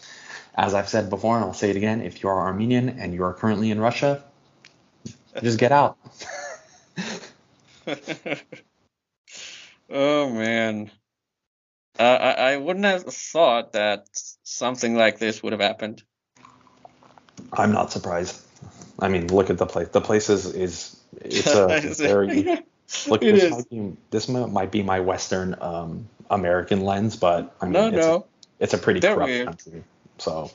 [0.54, 3.24] as I've said before, and I'll say it again, if you are Armenian and you
[3.24, 4.22] are currently in Russia,
[5.42, 5.96] just get out.
[9.90, 10.90] oh man,
[11.98, 14.06] uh, I I wouldn't have thought that
[14.42, 16.02] something like this would have happened.
[17.52, 18.40] I'm not surprised.
[18.98, 19.88] I mean, look at the place.
[19.88, 22.44] The place is is it's a very
[23.08, 23.22] look.
[23.22, 23.50] It this is.
[23.50, 27.96] might be this might be my Western um, American lens, but I mean, no, it's,
[27.96, 28.16] no.
[28.16, 28.24] A,
[28.64, 29.46] it's a pretty they're corrupt weird.
[29.46, 29.84] country.
[30.18, 30.50] So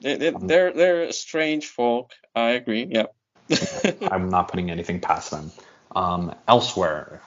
[0.00, 2.12] they, they, um, they're they're strange folk.
[2.34, 2.86] I agree.
[2.90, 3.06] Yeah.
[4.10, 5.52] I'm not putting anything past them.
[5.94, 7.22] Um, elsewhere,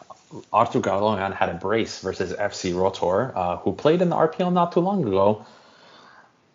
[0.52, 4.74] Artur Galoyan had a brace versus FC Rotor, uh, who played in the RPL not
[4.74, 5.46] too long ago.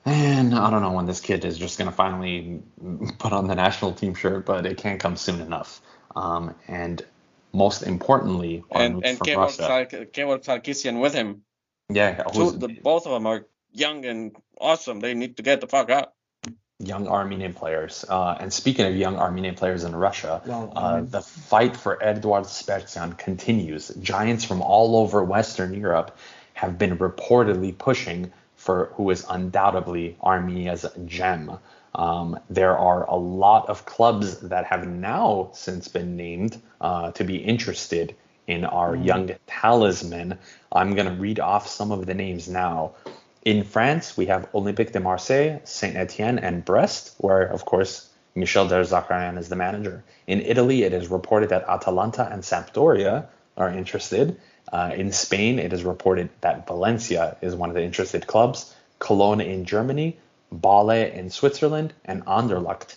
[0.05, 2.63] And I don't know when this kid is just going to finally
[3.19, 5.81] put on the national team shirt, but it can't come soon enough.
[6.15, 7.05] Um, and
[7.53, 11.43] most importantly, and and Kevork Sarkisian with him.
[11.89, 15.01] Yeah, Two, the, both of them are young and awesome.
[15.01, 16.13] They need to get the fuck out
[16.81, 18.05] young Armenian players.
[18.09, 22.45] Uh, and speaking of young Armenian players in Russia, well, uh, the fight for Eduard
[22.45, 23.89] Spertsyan continues.
[24.01, 26.17] Giants from all over Western Europe
[26.55, 28.33] have been reportedly pushing
[28.65, 31.59] for who is undoubtedly Armenia's gem.
[31.95, 37.25] Um, there are a lot of clubs that have now since been named uh, to
[37.25, 39.05] be interested in our mm.
[39.05, 40.39] young talisman.
[40.73, 42.95] I'm going to read off some of the names now.
[43.45, 48.67] In France, we have Olympique de Marseille, Saint Etienne, and Brest, where, of course, Michel
[48.67, 50.03] Der Zakarian is the manager.
[50.27, 53.27] In Italy, it is reported that Atalanta and Sampdoria
[53.59, 54.41] are interested.
[54.73, 58.75] Uh, in Spain, it is reported that Valencia is one of the interested clubs.
[58.99, 60.17] Cologne in Germany,
[60.51, 62.97] Bale in Switzerland, and Anderlecht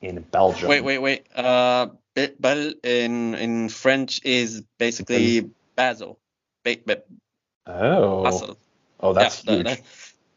[0.00, 0.68] in Belgium.
[0.68, 1.26] Wait, wait, wait.
[1.34, 6.18] Uh, Bel in in French is basically Basel.
[6.64, 7.02] Ba- ba-
[7.66, 8.24] oh.
[8.24, 8.58] Basel.
[9.00, 9.82] Oh, that's yeah, huge.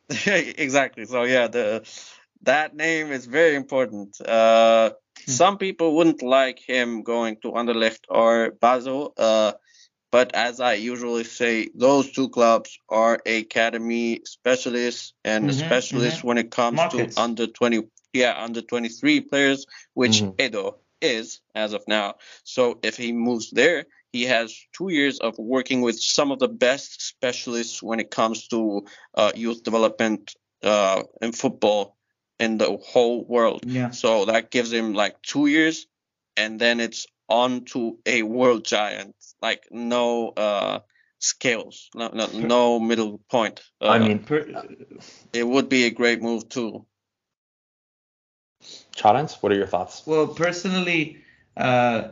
[0.10, 1.06] That, exactly.
[1.06, 1.84] So yeah, the
[2.44, 4.20] that name is very important.
[4.22, 5.32] Uh, hmm.
[5.32, 9.54] Some people wouldn't like him going to Anderlecht or Basel, uh,
[10.12, 16.28] but as I usually say, those two clubs are academy specialists and mm-hmm, specialists mm-hmm.
[16.28, 17.16] when it comes Markets.
[17.16, 17.84] to under 20,
[18.14, 20.42] yeah, under 23 players, which mm-hmm.
[20.42, 22.16] Edo is as of now.
[22.44, 26.50] So if he moves there, he has two years of working with some of the
[26.50, 28.86] best specialists when it comes to
[29.16, 31.96] uh, youth development uh, in football
[32.38, 33.64] in the whole world.
[33.66, 33.92] Yeah.
[33.92, 35.88] So that gives him like two years,
[36.36, 39.16] and then it's on to a world giant.
[39.42, 40.80] Like no uh,
[41.20, 43.62] scales, no, no, no middle point.
[43.82, 44.48] Uh, I mean, per-
[45.34, 46.86] it would be a great move too.
[48.94, 50.04] Charents, what are your thoughts?
[50.06, 51.24] Well, personally,
[51.58, 52.10] uh,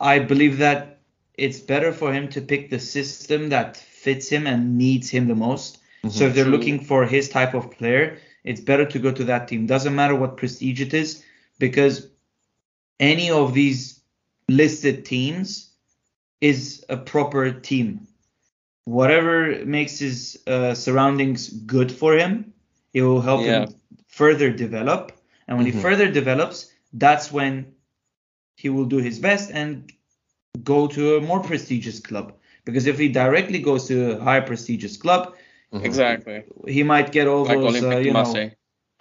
[0.00, 1.00] I believe that
[1.34, 5.34] it's better for him to pick the system that fits him and needs him the
[5.34, 5.78] most.
[5.78, 9.24] Mm-hmm, so if they're looking for his type of player, it's better to go to
[9.24, 9.66] that team.
[9.66, 11.24] Doesn't matter what prestige it is,
[11.58, 12.08] because
[13.00, 13.93] any of these
[14.48, 15.70] listed teams
[16.40, 18.06] is a proper team.
[18.84, 22.52] Whatever makes his uh, surroundings good for him,
[22.92, 23.64] it will help yeah.
[23.64, 23.74] him
[24.08, 25.12] further develop.
[25.48, 25.76] And when mm-hmm.
[25.76, 27.74] he further develops, that's when
[28.56, 29.90] he will do his best and
[30.62, 32.34] go to a more prestigious club.
[32.64, 35.34] Because if he directly goes to a higher prestigious club,
[35.72, 35.84] mm-hmm.
[35.84, 38.50] exactly, he might get all like those uh, you know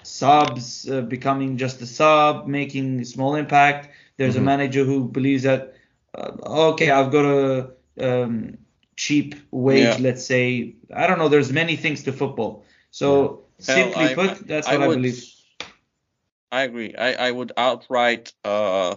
[0.03, 3.89] subs uh, becoming just a sub, making small impact.
[4.17, 4.43] There's mm-hmm.
[4.43, 5.73] a manager who believes that
[6.15, 6.31] uh,
[6.73, 8.57] okay, I've got a um,
[8.95, 9.97] cheap wage, yeah.
[9.99, 10.75] let's say.
[10.93, 11.29] I don't know.
[11.29, 12.65] There's many things to football.
[12.91, 13.75] So yeah.
[13.75, 15.33] simply Hell, put, that's I, what I, would, I, believe.
[16.51, 16.95] I agree.
[16.95, 18.95] I, I would outright uh,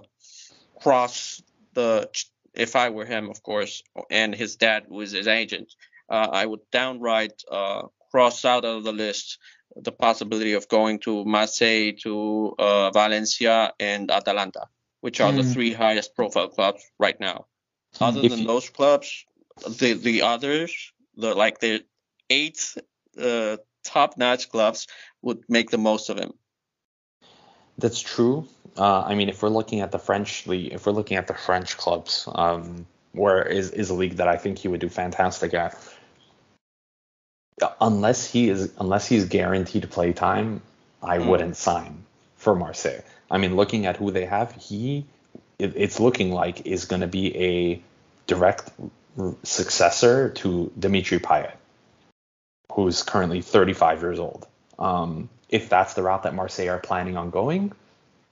[0.81, 1.43] cross
[1.73, 2.11] the
[2.55, 5.75] if I were him, of course, and his dad was his agent,
[6.09, 9.39] uh, I would downright uh, cross out of the list
[9.77, 14.69] the possibility of going to Marseille, to uh, Valencia, and Atalanta,
[15.01, 15.37] which are mm.
[15.37, 17.47] the three highest profile clubs right now.
[18.01, 18.47] Other if than you...
[18.47, 19.25] those clubs,
[19.69, 21.85] the the others, the like the
[22.29, 22.79] eighth
[23.21, 24.87] uh, top-notch clubs
[25.23, 26.33] would make the most of him.
[27.79, 28.49] That's true.
[28.77, 31.35] Uh, I mean, if we're looking at the French league, if we're looking at the
[31.35, 35.55] French clubs, um, where is is a league that I think he would do fantastic
[35.55, 35.79] at.
[37.81, 40.61] Unless he is, unless he's guaranteed play time,
[41.03, 41.27] I mm.
[41.27, 42.05] wouldn't sign
[42.37, 43.03] for Marseille.
[43.31, 45.07] I mean, looking at who they have, he,
[45.59, 47.83] it, it's looking like is going to be a
[48.27, 48.71] direct
[49.43, 51.55] successor to Dimitri Payet,
[52.73, 54.47] who's currently 35 years old.
[54.79, 57.73] Um, if that's the route that Marseille are planning on going,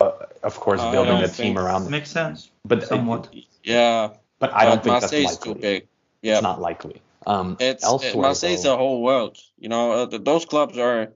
[0.01, 2.51] uh, of course, building a team around makes sense.
[2.65, 4.11] But somewhat, yeah.
[4.39, 5.55] But I don't think Marseille's that's likely.
[5.55, 5.89] too big.
[6.23, 7.01] Yeah, It's not likely.
[7.27, 9.39] Um, it's elsewhere, Marseille's though- a whole world.
[9.59, 11.13] You know, uh, those clubs are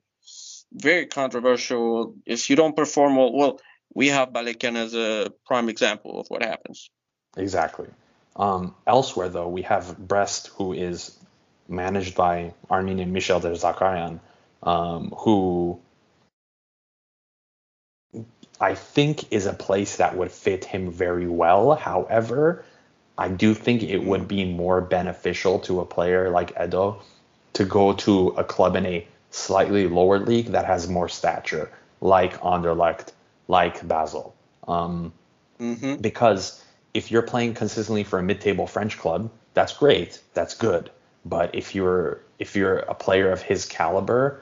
[0.72, 2.14] very controversial.
[2.26, 3.60] If you don't perform well, well,
[3.94, 6.90] we have Balekan as a prime example of what happens.
[7.36, 7.88] Exactly.
[8.36, 11.16] Um, elsewhere, though, we have Brest, who is
[11.68, 14.20] managed by Armenian Michel Der Zakarian,
[14.62, 15.80] um, who
[18.60, 21.74] I think is a place that would fit him very well.
[21.74, 22.64] However,
[23.16, 27.02] I do think it would be more beneficial to a player like Edo
[27.54, 31.70] to go to a club in a slightly lower league that has more stature,
[32.00, 33.12] like Anderlecht,
[33.48, 34.34] like Basel.
[34.66, 35.12] Um,
[35.58, 36.62] hmm because
[36.94, 40.90] if you're playing consistently for a mid-table French club, that's great, that's good.
[41.24, 44.40] But if you're if you're a player of his caliber,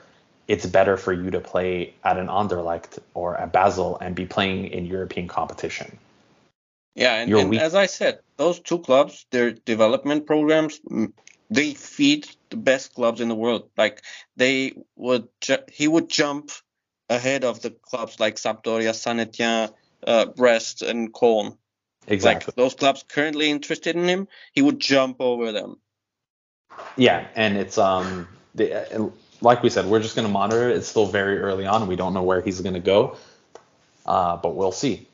[0.49, 4.66] it's better for you to play at an Anderlecht or at Basel and be playing
[4.66, 5.99] in European competition.
[6.95, 11.12] Yeah, and, and as I said, those two clubs, their development programs, mm,
[11.51, 13.71] they feed the best clubs in the world.
[13.77, 14.03] Like
[14.37, 16.51] they would, ju- he would jump
[17.09, 19.71] ahead of the clubs like Sampdoria, Saint Etienne,
[20.07, 21.57] uh, Brest, and Cologne.
[22.07, 22.53] Exactly.
[22.53, 25.77] Like those clubs currently interested in him, he would jump over them.
[26.97, 30.71] Yeah, and it's um the, like we said, we're just gonna monitor.
[30.71, 30.77] it.
[30.77, 31.87] It's still very early on.
[31.87, 33.17] We don't know where he's gonna go,
[34.05, 35.09] uh, but we'll see.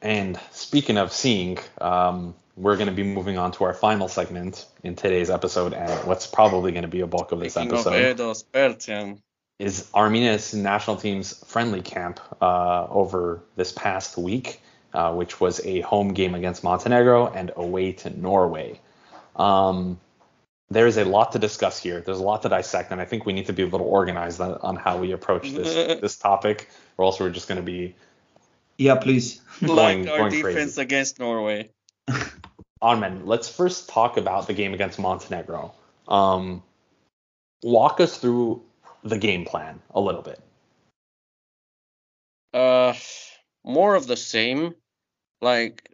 [0.00, 4.94] And speaking of seeing, um, we're gonna be moving on to our final segment in
[4.96, 8.34] today's episode, and what's probably gonna be a bulk of this Speaking of episode Edo
[9.58, 14.60] is Armenia's national team's friendly camp uh, over this past week,
[14.92, 18.80] uh, which was a home game against Montenegro and away to Norway.
[19.36, 20.00] Um,
[20.68, 22.00] there is a lot to discuss here.
[22.00, 24.40] There's a lot to dissect, and I think we need to be a little organized
[24.40, 27.94] on, on how we approach this this topic, or else we're just going to be
[28.78, 29.42] Yeah, please.
[29.62, 30.82] like Going- our defense crazy.
[30.82, 31.70] against Norway.
[32.82, 35.72] Armen, let's first talk about the game against Montenegro.
[36.08, 36.62] Um,
[37.62, 38.62] walk us through
[39.04, 40.40] the game plan a little bit.
[42.52, 42.94] Uh,
[43.64, 44.74] more of the same,
[45.40, 45.88] like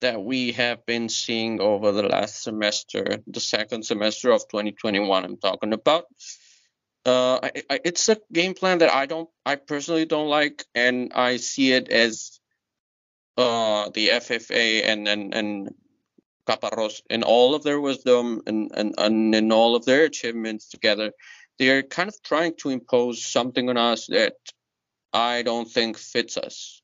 [0.00, 5.24] that we have been seeing over the last semester, the second semester of 2021.
[5.24, 6.04] I'm talking about.
[7.06, 11.12] Uh, I, I, it's a game plan that I don't, I personally don't like, and
[11.14, 12.38] I see it as
[13.36, 15.74] uh the FFA and and and
[16.46, 21.12] Caparros in all of their wisdom and and and in all of their achievements together,
[21.58, 24.34] they are kind of trying to impose something on us that
[25.12, 26.82] I don't think fits us.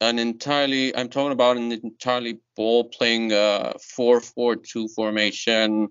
[0.00, 5.88] An entirely, I'm talking about an entirely ball playing uh, 4-4-2 formation,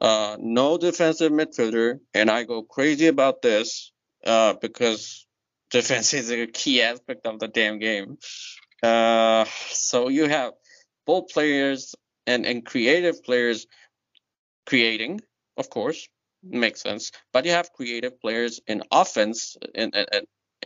[0.00, 3.90] uh, no defensive midfielder, and I go crazy about this
[4.24, 5.26] uh, because
[5.70, 8.18] defense is a key aspect of the damn game.
[8.82, 10.52] Uh, so you have
[11.06, 11.94] ball players
[12.26, 13.66] and, and creative players
[14.66, 15.20] creating,
[15.56, 16.08] of course,
[16.42, 19.92] makes sense, but you have creative players in offense in,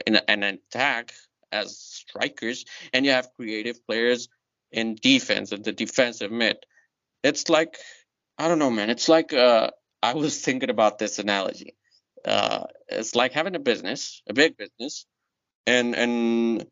[0.06, 1.12] in an attack
[1.52, 4.28] as strikers, and you have creative players
[4.72, 6.56] in defense at the defensive mid.
[7.22, 7.76] It's like
[8.38, 8.90] I don't know, man.
[8.90, 9.70] It's like uh,
[10.02, 11.74] I was thinking about this analogy.
[12.24, 15.06] Uh, it's like having a business, a big business,
[15.66, 16.66] and and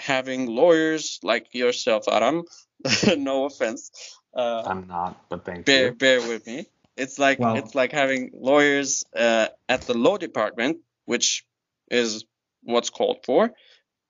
[0.00, 2.44] having lawyers like yourself, Aram.
[3.16, 3.90] no offense.
[4.34, 5.92] Uh, I'm not, but thank bear you.
[5.92, 6.66] bear with me.
[6.96, 7.56] It's like Wow.
[7.56, 11.44] it's like having lawyers uh, at the law department, which
[11.90, 12.24] is
[12.62, 13.52] what's called for,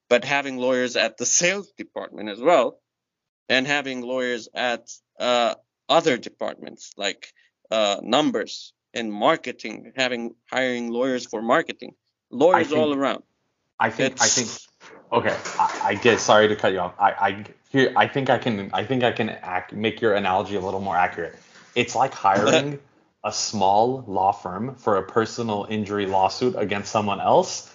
[0.09, 2.81] but having lawyers at the sales department as well,
[3.49, 5.55] and having lawyers at uh,
[5.89, 7.33] other departments like
[7.71, 11.95] uh, numbers and marketing, having hiring lawyers for marketing,
[12.31, 13.23] lawyers think- all around.
[13.79, 14.49] I think I think
[15.13, 15.37] okay.
[15.59, 16.95] I, I get sorry to cut you off.
[16.99, 20.57] I I here I think I can I think I can act, make your analogy
[20.57, 21.37] a little more accurate.
[21.75, 22.79] It's like hiring
[23.25, 27.73] a small law firm for a personal injury lawsuit against someone else,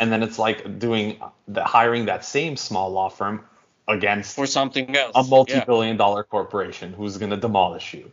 [0.00, 3.44] and then it's like doing the hiring that same small law firm
[3.86, 5.12] against for something else.
[5.14, 5.30] a yeah.
[5.30, 8.10] multi-billion dollar corporation who's going to demolish you.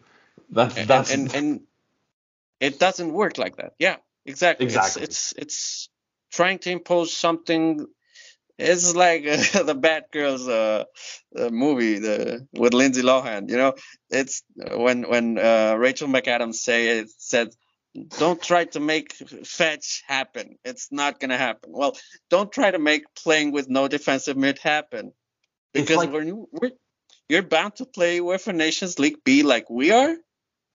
[0.50, 1.62] That's and, that's and and
[2.60, 3.74] it doesn't work like that.
[3.80, 4.66] Yeah, exactly.
[4.66, 5.04] Exactly.
[5.04, 5.90] It's, it's it's
[6.32, 7.88] trying to impose something.
[8.58, 10.86] It's like uh, the Bad Girls uh,
[11.38, 13.50] uh, movie the with Lindsay Lohan.
[13.50, 13.74] You know,
[14.10, 17.50] it's when when uh, Rachel McAdams say it said,
[18.18, 20.58] "Don't try to make fetch happen.
[20.64, 21.98] It's not gonna happen." Well,
[22.30, 25.12] don't try to make playing with no defensive mid happen,
[25.74, 26.72] because like- when you we're,
[27.28, 30.16] you're bound to play UEFA Nations League B like we are,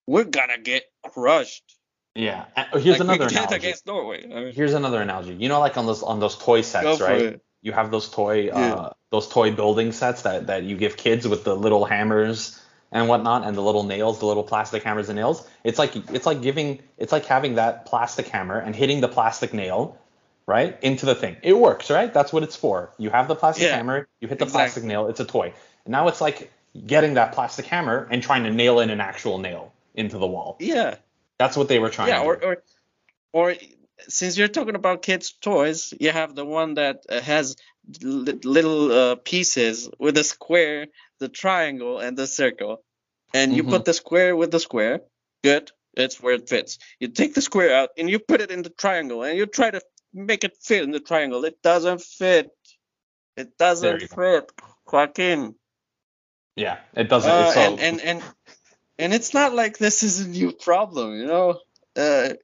[0.06, 1.76] we're gonna get crushed.
[2.14, 2.44] Yeah.
[2.56, 3.54] Uh, Here's like another analogy.
[3.54, 4.24] against Norway.
[4.24, 5.34] I mean, Here's another analogy.
[5.34, 7.22] You know, like on those on those toy sets, right?
[7.22, 7.42] it.
[7.62, 8.54] You have those toy Yeah.
[8.74, 12.60] uh, those toy building sets that that you give kids with the little hammers
[12.92, 15.46] and whatnot, and the little nails, the little plastic hammers and nails.
[15.62, 19.52] It's like it's like giving it's like having that plastic hammer and hitting the plastic
[19.54, 19.98] nail,
[20.46, 21.36] right, into the thing.
[21.42, 22.12] It works, right?
[22.12, 22.92] That's what it's for.
[22.98, 24.64] You have the plastic Yeah, hammer, you hit the exactly.
[24.64, 25.06] plastic nail.
[25.08, 25.52] It's a toy.
[25.84, 26.50] And now it's like
[26.86, 30.56] getting that plastic hammer and trying to nail in an actual nail into the wall.
[30.60, 30.96] yeah,
[31.38, 32.46] That's what they were trying yeah, to or, do.
[32.46, 32.62] or
[33.32, 33.54] or
[34.08, 37.56] since you're talking about kids' toys, you have the one that uh, has
[38.02, 40.86] little uh, pieces with a square,
[41.18, 42.82] the triangle, and the circle,
[43.34, 43.70] and you Mhm.
[43.70, 45.00] put the square with the square.
[45.42, 46.78] Good, it's where it fits.
[47.00, 49.70] You take the square out and you put it in the triangle, and you try
[49.70, 49.80] to
[50.12, 51.44] make it fit in the triangle.
[51.44, 52.50] It doesn't fit.
[53.36, 54.06] It doesn't go.
[54.16, 54.52] fit,
[54.92, 55.54] Joaquin.
[56.56, 57.30] yeah, it doesn't.
[57.30, 58.22] Uh, and, and and
[58.98, 61.58] and it's not like this is a new problem, you know.
[61.96, 62.34] Uh,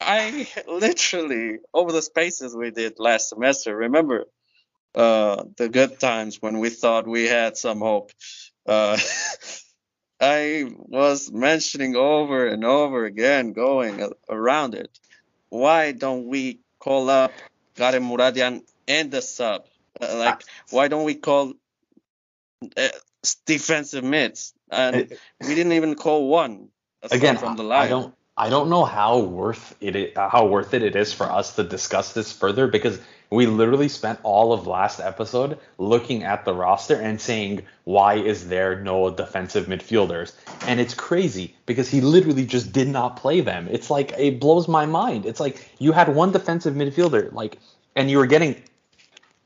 [0.00, 3.76] I literally over the spaces we did last semester.
[3.76, 4.26] Remember
[4.94, 8.10] uh, the good times when we thought we had some hope.
[8.66, 8.98] Uh,
[10.20, 14.90] I was mentioning over and over again, going around it.
[15.48, 17.32] Why don't we call up
[17.76, 19.66] Garen Muradian and the sub?
[20.00, 21.54] Uh, like, why don't we call
[22.76, 22.88] uh,
[23.46, 24.54] defensive mids?
[24.70, 26.68] And we didn't even call one.
[27.10, 27.90] again, from the I line.
[27.90, 31.56] don't I don't know how worth it uh, how worth it it is for us
[31.56, 36.54] to discuss this further because we literally spent all of last episode looking at the
[36.54, 40.34] roster and saying why is there no defensive midfielders?
[40.68, 43.66] And it's crazy because he literally just did not play them.
[43.70, 45.26] It's like it blows my mind.
[45.26, 47.58] It's like you had one defensive midfielder like
[47.96, 48.62] and you were getting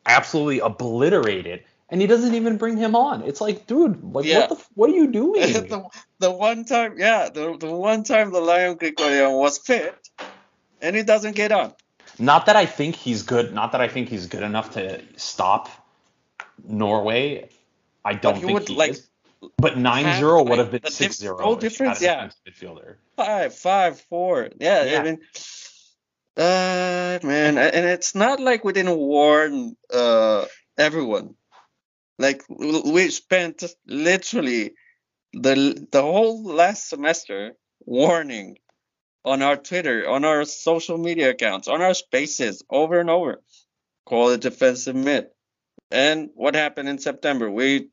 [0.04, 4.40] absolutely obliterated and he doesn't even bring him on it's like dude like Yeah.
[4.40, 5.84] what the what are you doing the,
[6.18, 9.94] the one time, yeah, the, the one time the Lion Grigorian was fit,
[10.80, 11.74] and he doesn't get on.
[12.18, 13.52] Not that I think he's good.
[13.52, 15.68] Not that I think he's good enough to stop
[16.64, 17.48] Norway.
[18.04, 19.08] I don't he think would, he like, is.
[19.56, 22.28] But 9-0 would have been the diff- 6-0 goal if you difference, had a yeah.
[22.28, 22.94] defensive midfielder.
[23.16, 24.48] Five, five, four.
[24.60, 25.00] Yeah, Yeah.
[25.00, 25.18] I mean,
[26.36, 30.44] uh, man, and it's not like we didn't warn uh
[30.78, 31.34] everyone.
[32.18, 34.72] Like we spent literally
[35.32, 37.52] the the whole last semester
[37.84, 38.58] warning
[39.24, 43.42] on our Twitter, on our social media accounts, on our spaces over and over.
[44.04, 45.26] Call it defensive mid.
[45.90, 47.50] And what happened in September?
[47.50, 47.88] We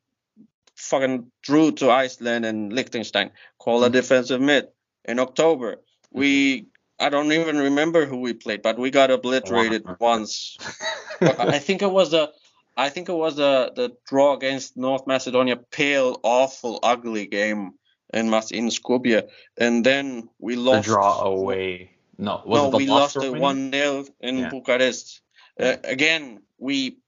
[0.76, 3.30] fucking drew to Iceland and Liechtenstein.
[3.58, 4.68] Call a defensive mid.
[5.04, 5.76] In October,
[6.10, 6.66] we
[6.98, 10.58] I don't even remember who we played, but we got obliterated once.
[11.20, 12.30] I think it was a
[12.76, 17.72] I think it was the the draw against North Macedonia, pale, awful, ugly game
[18.12, 21.92] in Mas in Skopje, and then we lost The draw away.
[22.18, 24.50] No, no, we lost it one 0 in Yeah.
[24.50, 25.22] Bucharest.
[25.58, 26.98] Uh, again, we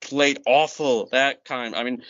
[0.00, 1.74] played awful that time.
[1.74, 2.02] I mean,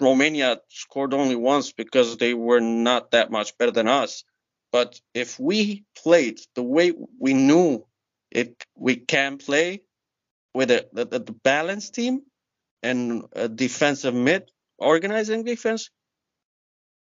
[0.00, 4.24] Romania scored only once because they were not that much better than us.
[4.70, 7.86] But if we played the way we knew
[8.30, 9.82] it, we can play
[10.54, 12.22] with a the, the, the balanced team
[12.82, 15.90] and a defensive mid organizing defense.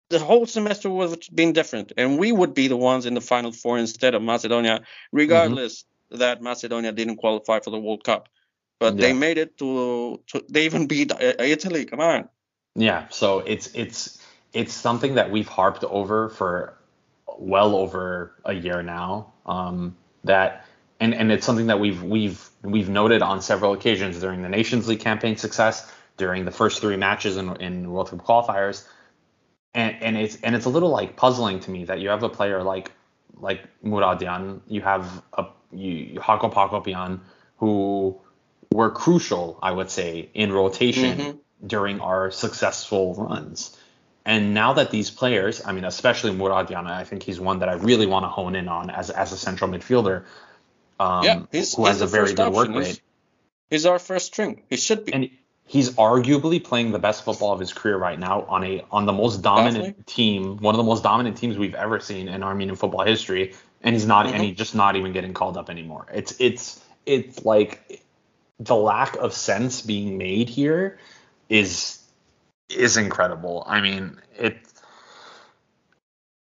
[0.08, 3.20] The whole semester would have been different, and we would be the ones in the
[3.20, 8.28] final four instead of Macedonia, regardless that Macedonia didn't qualify for the World Cup.
[8.78, 11.86] But they made it to, to they even beat uh, Italy.
[11.86, 12.28] Come on.
[12.76, 14.22] Yeah, so it's it's
[14.52, 16.76] it's something that we've harped over for
[17.38, 19.32] well over a year now.
[19.46, 20.66] Um, that
[21.00, 24.88] and and it's something that we've we've we've noted on several occasions during the Nations
[24.88, 28.86] League campaign success, during the first three matches in in World Cup qualifiers,
[29.74, 32.28] and and it's and it's a little like puzzling to me that you have a
[32.28, 32.92] player like
[33.38, 37.20] like Muradian, you have a you Hagop Hagopian
[37.58, 38.18] who
[38.72, 41.38] were crucial, I would say, in rotation Mhm.
[41.66, 43.76] during our successful runs.
[44.24, 47.74] And now that these players, I mean, especially Muradian, I think he's one that I
[47.74, 50.24] really want to hone in on as as a central midfielder.
[50.98, 52.74] Um, yeah, he's, who he's has a very good work option.
[52.74, 53.00] rate.
[53.70, 54.62] He's, our first string.
[54.70, 55.12] He should be.
[55.12, 55.30] and
[55.66, 59.12] he's arguably playing the best football of his career right now on a on the
[59.12, 60.04] most dominant Definitely.
[60.06, 63.94] team, one of the most dominant teams we've ever seen in Armenian football history, and
[63.94, 64.34] he's not, Mhm.
[64.34, 66.06] and he's just not even getting called up anymore.
[66.12, 68.02] It's it's it's like
[68.60, 70.98] the lack of sense being made here
[71.48, 71.98] is
[72.68, 73.64] is incredible.
[73.66, 74.58] I mean, it.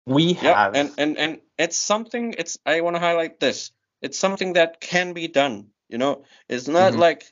[0.08, 2.34] We have Yeah, have and and and it's something.
[2.38, 3.72] It's I want to highlight this.
[4.02, 5.68] It's something that can be done.
[5.90, 7.00] You know, it's not Mhm.
[7.00, 7.26] like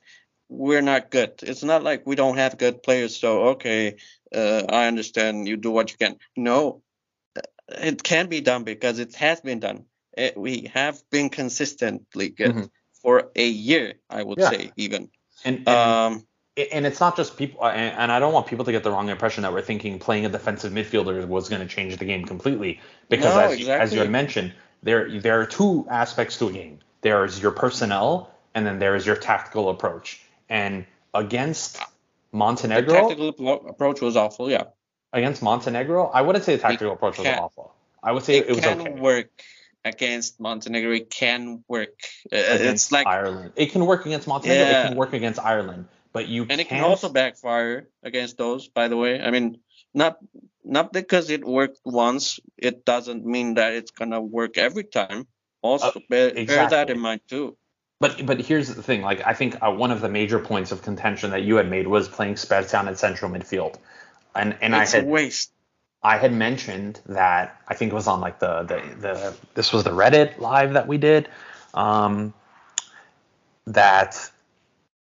[0.50, 1.40] we're not good.
[1.44, 3.16] It's not like we don't have good players.
[3.16, 3.98] So okay,
[4.36, 5.48] uh, I understand.
[5.48, 6.18] You do what you can.
[6.36, 6.82] No,
[7.38, 9.86] uh, it can be done because it has been done.
[10.18, 12.70] It, we have been consistently good Mhm.
[13.02, 13.94] for a year.
[14.10, 14.50] I would Yeah.
[14.50, 15.10] say even.
[15.46, 16.28] and, and Um,
[16.74, 19.08] and it's not just people and, and i don't want people to get the wrong
[19.10, 22.82] impression that we're thinking playing a defensive midfielder was going to change the game completely
[23.08, 24.54] because No, as, you, as you had mentioned
[24.84, 29.06] there there are two aspects to a game there's your personnel and then there is
[29.06, 31.80] your tactical approach and against
[32.32, 34.50] Montenegro, the tactical approach was awful.
[34.50, 34.66] Yeah.
[35.14, 37.74] against montenegro i wouldn't say the tactical approach was can- awful
[38.04, 39.30] i would say it, it was can okay work
[39.86, 40.92] against Montenegro.
[40.92, 41.96] It can work.
[42.32, 45.88] Uh, against it's like, ireland it can work against montenegro it can work against ireland
[46.12, 48.68] but you and it can also backfire against those.
[48.68, 49.60] By the way, I mean,
[49.94, 50.18] not
[50.64, 55.28] not because it worked once, it doesn't mean that it's gonna work every time.
[55.62, 57.58] Also, bear, bear that Uh, in mind too.
[58.00, 59.02] But but here's the thing.
[59.02, 61.88] Like I think uh, one of the major points of contention that you had made
[61.88, 63.76] was playing Spertsyan at central midfield,
[64.36, 65.52] and and it's I had a waste.
[66.02, 69.84] I had mentioned that I think it was on like the the, the this was
[69.84, 71.28] the Reddit live that we did,
[71.74, 72.34] um,
[73.68, 74.32] that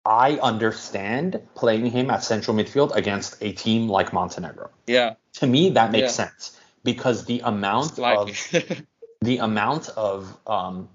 [0.07, 4.71] I understand playing him at central midfield against a team like Montenegro.
[4.87, 6.27] Yeah, To me, that makes Yeah.
[6.27, 8.31] sense because the amount of
[9.21, 10.89] the amount of um,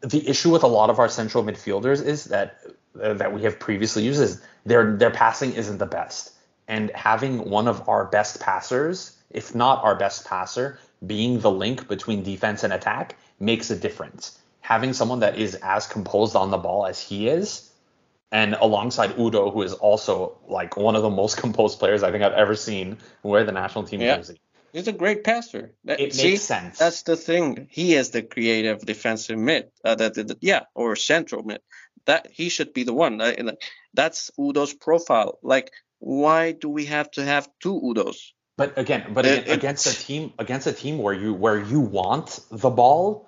[0.00, 2.60] the issue with a lot of our central midfielders is that
[3.02, 6.32] uh, that we have previously used is their their passing isn't the best,
[6.68, 11.88] and having one of our best passers, if not our best passer, being the link
[11.88, 14.38] between defense and attack makes a difference.
[14.66, 17.70] Having someone that is as composed on the ball as he is,
[18.32, 22.24] and alongside Udo, who is also like one of the most composed players I think
[22.24, 24.16] I've ever seen wear the national team Yeah.
[24.16, 24.40] jersey.
[24.72, 25.72] He's a great passer.
[25.84, 26.78] That- It see, makes sense.
[26.78, 27.68] That's the thing.
[27.70, 29.70] He is the creative defensive mid.
[29.84, 31.60] Uh, that, that- yeah, or central mid.
[32.06, 33.20] That he should be the one.
[33.20, 33.52] Uh,
[33.94, 35.38] that's Udo's profile.
[35.42, 38.32] Like, why do we have to have two Udos?
[38.56, 41.60] But again, but It- again, it- against a team against a team where you where
[41.72, 43.26] you want the ball,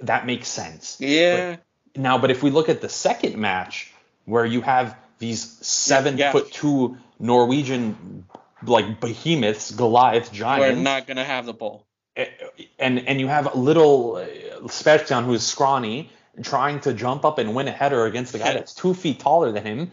[0.00, 0.96] that makes sense.
[1.00, 1.56] Yeah,
[1.94, 3.92] Now, but if we look at the second match
[4.24, 6.32] where you have these seven Yeah.
[6.32, 8.26] foot two Norwegian
[8.62, 11.86] like behemoths, Goliath giants, we're not gonna have the ball.
[12.78, 14.26] and and you have a little uh,
[14.68, 16.10] Spertsyan who's scrawny
[16.42, 19.52] trying to jump up and win a header against the guy that's two feet taller
[19.52, 19.90] than him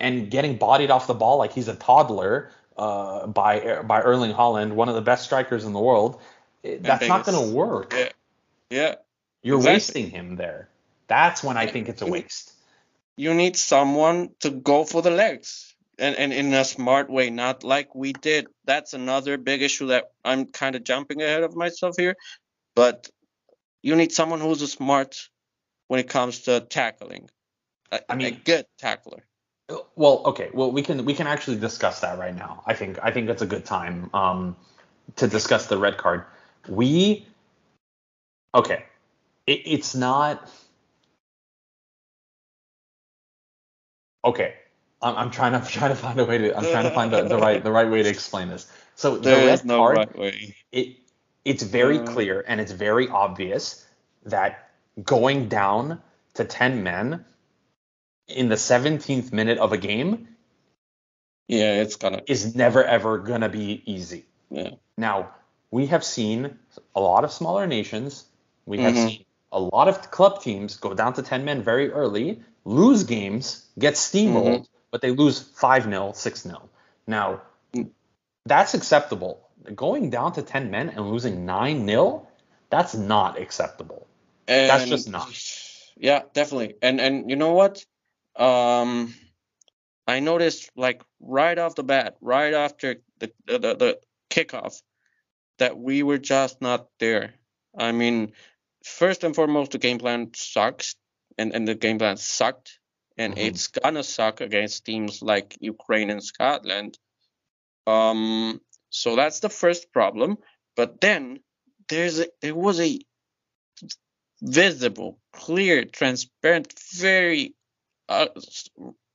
[0.00, 4.72] and getting bodied off the ball like he's a toddler uh, by by Erling Haaland,
[4.72, 6.20] one of the best strikers in the world.
[6.62, 7.94] That's not going to work.
[7.94, 8.08] Yeah,
[8.70, 8.96] yeah.
[9.42, 9.74] You're exactly.
[9.74, 10.68] wasting him there.
[11.08, 12.52] That's when I think it's a waste.
[13.16, 15.74] You need someone to go for the legs.
[15.98, 18.48] And, and in a smart way, not like we did.
[18.66, 22.16] That's another big issue that I'm kind of jumping ahead of myself here.
[22.74, 23.08] But
[23.82, 25.28] you need someone who's a smart
[25.88, 27.30] when it comes to tackling.
[27.92, 29.24] A, I mean- a good tackler.
[29.96, 30.50] Well, okay.
[30.54, 32.62] Well, we can we can actually discuss that right now.
[32.66, 34.56] I think I think that's a good time um,
[35.16, 36.24] to discuss the red card.
[36.68, 37.26] We
[38.56, 38.84] okay.
[39.46, 40.50] It, it's not
[44.24, 44.54] okay.
[45.02, 47.12] I'm, I'm trying to I'm trying to find a way to I'm trying to find
[47.12, 48.70] the, the right the right way to explain this.
[48.96, 50.56] So the There is red no card right way.
[50.72, 50.98] it
[51.44, 52.04] it's very Uh.
[52.04, 53.86] clear and it's very obvious
[54.24, 54.70] that
[55.04, 56.02] going down
[56.34, 57.24] to 10 men
[58.28, 60.28] in the 17th minute of a game
[61.48, 62.22] Yeah, it's gonna.
[62.26, 64.26] is never ever going to be easy.
[64.50, 64.70] Yeah.
[64.96, 65.34] Now,
[65.70, 66.58] we have seen
[66.94, 68.26] a lot of smaller nations,
[68.66, 69.08] we have Mhm.
[69.08, 73.64] seen a lot of club teams go down to 10 men very early, lose games,
[73.78, 74.90] get steamrolled, Mm-hmm.
[74.90, 76.68] but they lose 5-0, 6-0.
[77.06, 77.42] Now,
[77.72, 77.90] Mm.
[78.44, 79.48] that's acceptable.
[79.74, 82.26] Going down to 10 men and losing 9-0,
[82.70, 84.06] that's not acceptable.
[84.46, 85.28] That's just not.
[85.98, 86.74] Yeah, definitely.
[86.82, 87.82] And and you know what?
[88.36, 89.14] Um,
[90.06, 93.98] I noticed like right off the bat, right after the, the, the
[94.28, 94.82] kickoff,
[95.56, 97.32] that we were just not there.
[97.76, 98.32] I mean,
[98.86, 100.94] first and foremost, the game plan sucks,
[101.38, 102.78] and and the game plan sucked,
[103.18, 103.46] and Mhm.
[103.46, 106.98] it's gonna suck against teams like Ukraine and Scotland.
[107.86, 108.60] Um,
[108.90, 110.38] so that's the first problem.
[110.76, 111.40] But then
[111.88, 113.00] there's a, there was a
[114.42, 117.54] visible, clear, transparent, very
[118.08, 118.28] uh,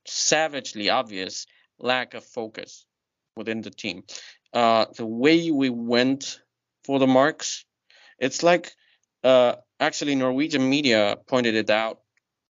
[0.06, 1.46] savagely obvious
[1.78, 2.86] lack of focus
[3.36, 4.04] within the team.
[4.52, 6.40] Uh, the way we went
[6.84, 7.64] for the marks.
[8.18, 8.72] It's like
[9.24, 12.00] uh, actually Norwegian media pointed it out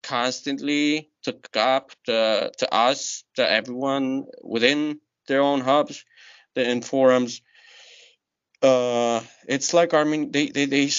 [0.04, 6.06] constantly to COP, to, to us, to everyone within their own hubs,
[6.54, 7.42] the in forums.
[8.62, 10.30] Uh, it's like Armenia.
[10.32, 10.90] They, they they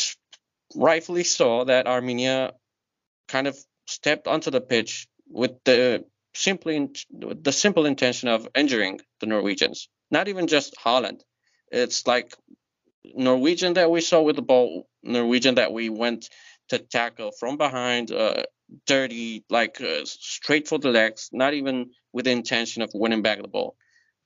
[0.75, 2.53] rightfully saw that Armenia
[3.29, 3.57] kind of
[3.87, 6.05] stepped onto the pitch with the
[6.35, 9.89] simply the simple intention of injuring the Norwegians.
[10.11, 11.21] Not even just Haaland.
[11.73, 12.35] It's like
[13.15, 16.29] Norwegian that we saw with the ball, Norwegian that we went
[16.69, 18.45] to tackle from behind, uh,
[18.87, 23.41] dirty, like uh, straight for the legs, not even with the intention of winning back
[23.43, 23.77] the ball.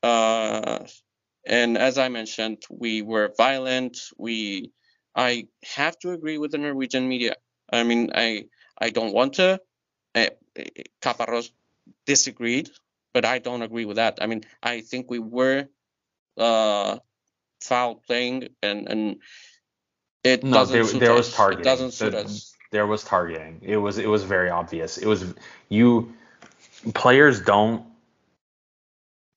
[0.03, 0.81] Uh,
[1.47, 3.99] and as I mentioned, we were violent.
[4.19, 4.73] We,
[5.15, 7.37] I have to agree with the Norwegian media.
[7.73, 8.47] I mean, I,
[8.79, 9.61] I don't want to.
[10.15, 10.27] Uh,
[11.03, 11.51] Caparros
[12.07, 12.71] disagreed,
[13.15, 14.19] but I don't agree with that.
[14.21, 15.69] I mean, I think we were
[16.39, 16.99] uh,
[17.63, 19.17] foul playing, and and
[20.25, 21.19] it no, doesn't there, suit there us.
[21.19, 21.61] was targeting.
[21.63, 22.55] It doesn't suit The- us.
[22.73, 23.59] There was targeting.
[23.63, 24.97] It was it was very obvious.
[24.97, 25.25] It was
[25.69, 26.15] you
[26.95, 27.85] players don't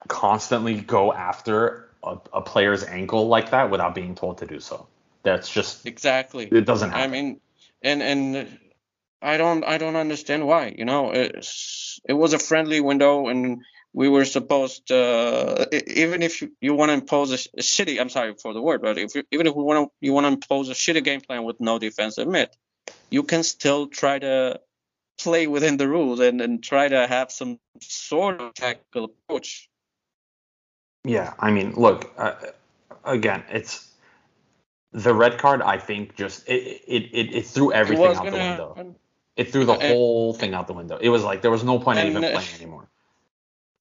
[0.07, 4.87] constantly go after a, a player's ankle like that without being told to do so.
[5.23, 6.45] That's just Exactly.
[6.51, 7.03] it doesn't happen.
[7.03, 7.39] I mean,
[7.81, 8.59] and and
[9.21, 10.75] I don't I don't understand why.
[10.77, 13.63] You know, it was a friendly window, and
[13.93, 17.99] we were supposed to e- even if you, you want to impose a, a shitty
[18.01, 20.25] I'm sorry for the word, but if you, even if we want to you want
[20.25, 22.49] to impose a shitty game plan with no defensive mid,
[23.09, 24.59] you can still try to
[25.19, 29.69] play within the rules and, and try to have some sort of tactical approach.
[31.05, 32.33] Yeah, I mean, look, uh,
[33.03, 33.89] again, it's
[34.91, 35.61] the red card.
[35.61, 38.95] I think just it it it, it threw everything was out the window.
[39.35, 40.97] It threw the And- whole thing out the window.
[40.97, 42.87] It was like there was no point in even uh, playing anymore.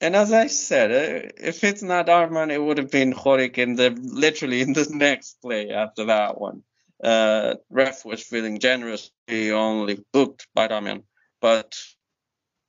[0.02, 3.76] And as I said, uh, if it's not Arman, it would have been Horik in
[3.76, 6.64] the literally in the next play after that one.
[7.02, 9.12] Uh, ref was feeling generous.
[9.28, 11.04] He only booked by Damian,
[11.40, 11.78] but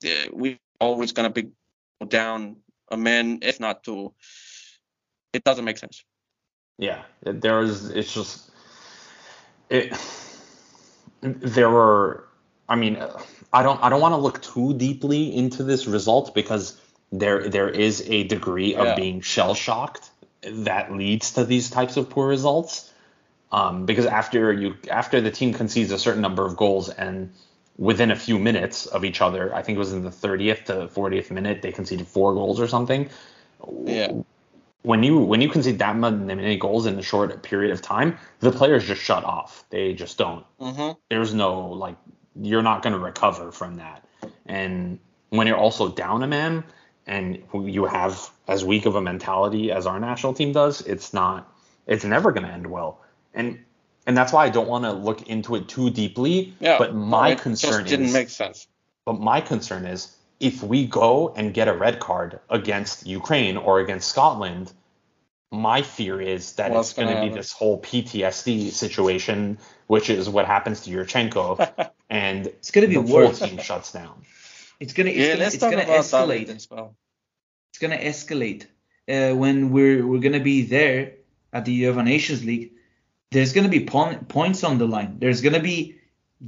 [0.06, 1.50] uh, we always gonna be
[2.08, 2.58] down
[2.92, 4.14] a man, if not two.
[5.34, 6.04] It doesn't make sense.
[6.78, 7.90] Yeah, there is.
[7.90, 8.52] It's just
[9.72, 9.92] it.
[11.22, 12.28] There were.
[12.70, 12.98] I mean,
[13.52, 13.82] I don't.
[13.84, 16.80] I don't want to look too deeply into this result because
[17.14, 18.96] there there is a degree of Yeah.
[18.96, 20.10] being shell shocked
[20.42, 22.90] that leads to these types of poor results.
[23.52, 27.30] Um, because after you after the team concedes a certain number of goals and
[27.78, 30.74] within a few minutes of each other, I think it was in the 30th to
[30.88, 33.10] 40th minute, they conceded four goals or something.
[33.86, 34.12] Yeah.
[34.82, 38.52] When you when you concede that many goals in a short period of time, the
[38.52, 39.64] players just shut off.
[39.70, 40.44] They just don't.
[40.60, 41.96] hmm There's no like
[42.42, 44.04] you're not going to recover from that.
[44.48, 44.98] And
[45.30, 46.64] when you're also down a man
[47.06, 51.50] and you have as weak of a mentality as our national team does, it's not
[51.88, 53.02] it's never going to end well.
[53.34, 53.60] And
[54.06, 56.54] and that's why I don't want to look into it too deeply.
[56.60, 56.78] Yeah.
[56.78, 58.68] But my it concern just didn't is make sense.
[59.06, 63.80] but my concern is if we go and get a red card against Ukraine or
[63.80, 64.74] against Scotland,
[65.52, 70.28] my fear is that What's it's going to be this whole PTSD situation, which is
[70.30, 73.40] what happens to Yurchenko, and It's gonna be the worse.
[73.40, 74.26] whole team shuts down.
[74.80, 76.50] It's gonna it's yeah, gonna, it's gonna escalate.
[76.50, 76.96] as well.
[77.72, 78.68] It's gonna escalate
[79.08, 81.14] uh, when we're we're gonna be there
[81.52, 82.74] at the UEFA Nations League.
[83.32, 85.18] There's gonna be pon- points on the line.
[85.20, 85.96] There's gonna be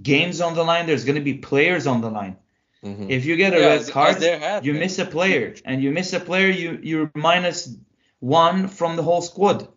[0.02, 0.86] games on the line.
[0.88, 2.38] There's gonna be players on the line.
[2.84, 3.10] Mhm.
[3.10, 4.82] If you get a Yeah, red card, as there have you been.
[4.82, 7.76] miss a player, and you miss a player, you you're minus
[8.20, 9.68] one from the whole squad,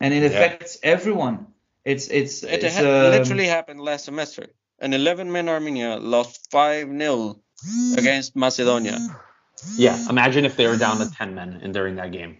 [0.00, 0.26] and it Yeah.
[0.28, 1.46] affects everyone.
[1.84, 4.46] It's it's It it's ha- um, literally happened last semester.
[4.80, 7.40] An 11-man Armenia lost 5-0
[7.96, 8.98] against Macedonia.
[9.76, 12.38] Yeah, imagine if they were down to 10 men and during that game.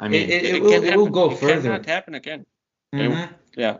[0.00, 1.62] I mean, It- it- It, will- can it will go it further.
[1.70, 2.46] cannot happen again.
[2.94, 3.28] mhm.
[3.56, 3.78] Yeah.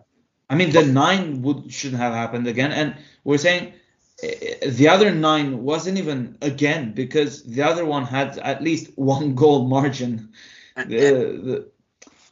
[0.49, 2.95] I mean, the nine would shouldn't have happened again, and
[3.25, 3.73] we're saying
[4.23, 4.27] uh,
[4.69, 9.67] the other nine wasn't even again because the other one had at least one goal
[9.67, 10.31] margin.
[10.77, 10.85] The,
[11.47, 11.71] the,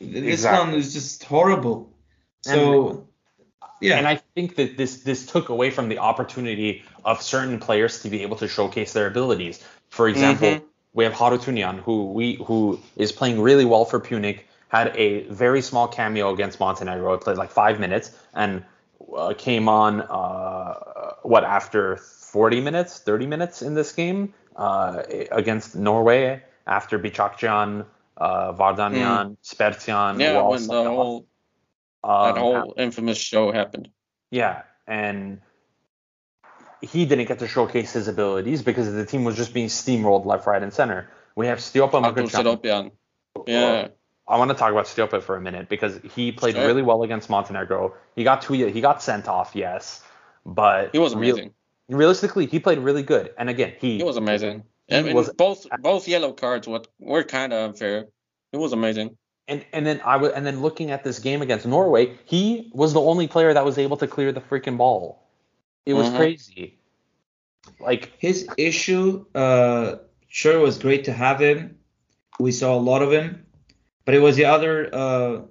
[0.01, 0.59] this Exactly.
[0.67, 1.91] one is just horrible.
[2.43, 3.09] So,
[3.81, 8.03] yeah, And I think that this this took away from the opportunity of certain players
[8.03, 9.63] to be able to showcase their abilities.
[9.91, 10.63] For example, Mhm.
[10.93, 15.63] we have Harutunian, who we who is playing really well for Pyunik, had a very
[15.63, 18.65] small cameo against Montenegro, played like five minutes, and
[19.17, 20.75] uh, came on uh,
[21.23, 28.53] what after 40 minutes, 30 minutes in this game uh, against Norway after Bichakjian, uh,
[28.53, 30.19] Vardanian, Spertsyan.
[30.19, 31.27] Yeah, when the whole
[32.03, 33.89] Um, that whole infamous show happened.
[34.35, 35.41] Yeah, and
[36.81, 40.47] he didn't get to showcase his abilities because the team was just being steamrolled left,
[40.47, 41.09] right, and center.
[41.37, 42.91] We have Stiopa
[43.47, 43.89] Yeah.
[44.27, 46.67] I want to talk about Stiopa for a minute because he played Sure.
[46.67, 47.95] really well against Montenegro.
[48.17, 50.03] He got two, he got sent off, yes,
[50.45, 51.55] but He was real- amazing.
[51.89, 53.33] realistically, he played really good.
[53.39, 54.65] And again, he, He was amazing.
[54.89, 58.09] He I mean, was- both both yellow cards what were kind of unfair.
[58.53, 59.17] It was amazing.
[59.49, 62.93] And and then I was and then looking at this game against Norway, he was
[62.93, 65.23] the only player that was able to clear the freaking ball.
[65.87, 66.17] It was Mhm.
[66.17, 66.79] crazy.
[67.81, 69.97] Like His issue, uh,
[70.29, 71.79] sure, it was great to have him.
[72.39, 73.47] We saw a lot of him,
[74.05, 74.91] but it was the other.
[74.93, 75.43] Uh,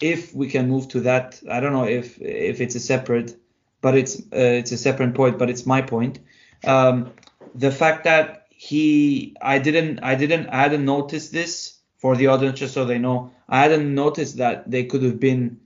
[0.00, 3.36] if we can move to that, I don't know if if it's a separate,
[3.80, 5.38] but it's uh, it's a separate point.
[5.38, 6.20] But it's my point.
[6.64, 7.12] Um,
[7.54, 12.58] the fact that he, I didn't, I didn't, I hadn't noticed this for the audience,
[12.60, 13.32] just so they know.
[13.48, 15.60] I hadn't noticed that they could have been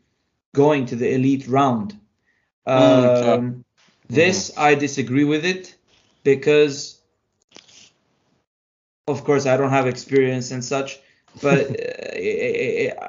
[0.54, 1.98] going to the elite round.
[2.66, 3.28] Mm.
[3.28, 3.64] Um,
[4.08, 5.74] this I disagree with it
[6.24, 7.00] because,
[9.08, 11.00] of course, I don't have experience and such,
[11.40, 13.08] but uh,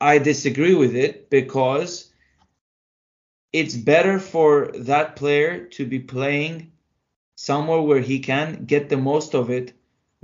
[0.00, 2.10] I disagree with it because
[3.52, 6.72] it's better for that player to be playing
[7.36, 9.72] somewhere where he can get the most of it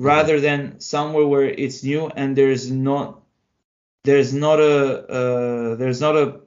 [0.00, 3.20] rather than somewhere where it's new and there's not
[4.04, 4.76] there's not a
[5.18, 6.40] uh, there's not a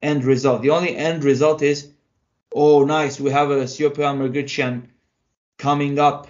[0.00, 0.62] end result.
[0.62, 1.90] The only end result is
[2.54, 4.82] oh nice we have a Stiopa Mkrtchyan
[5.58, 6.28] coming up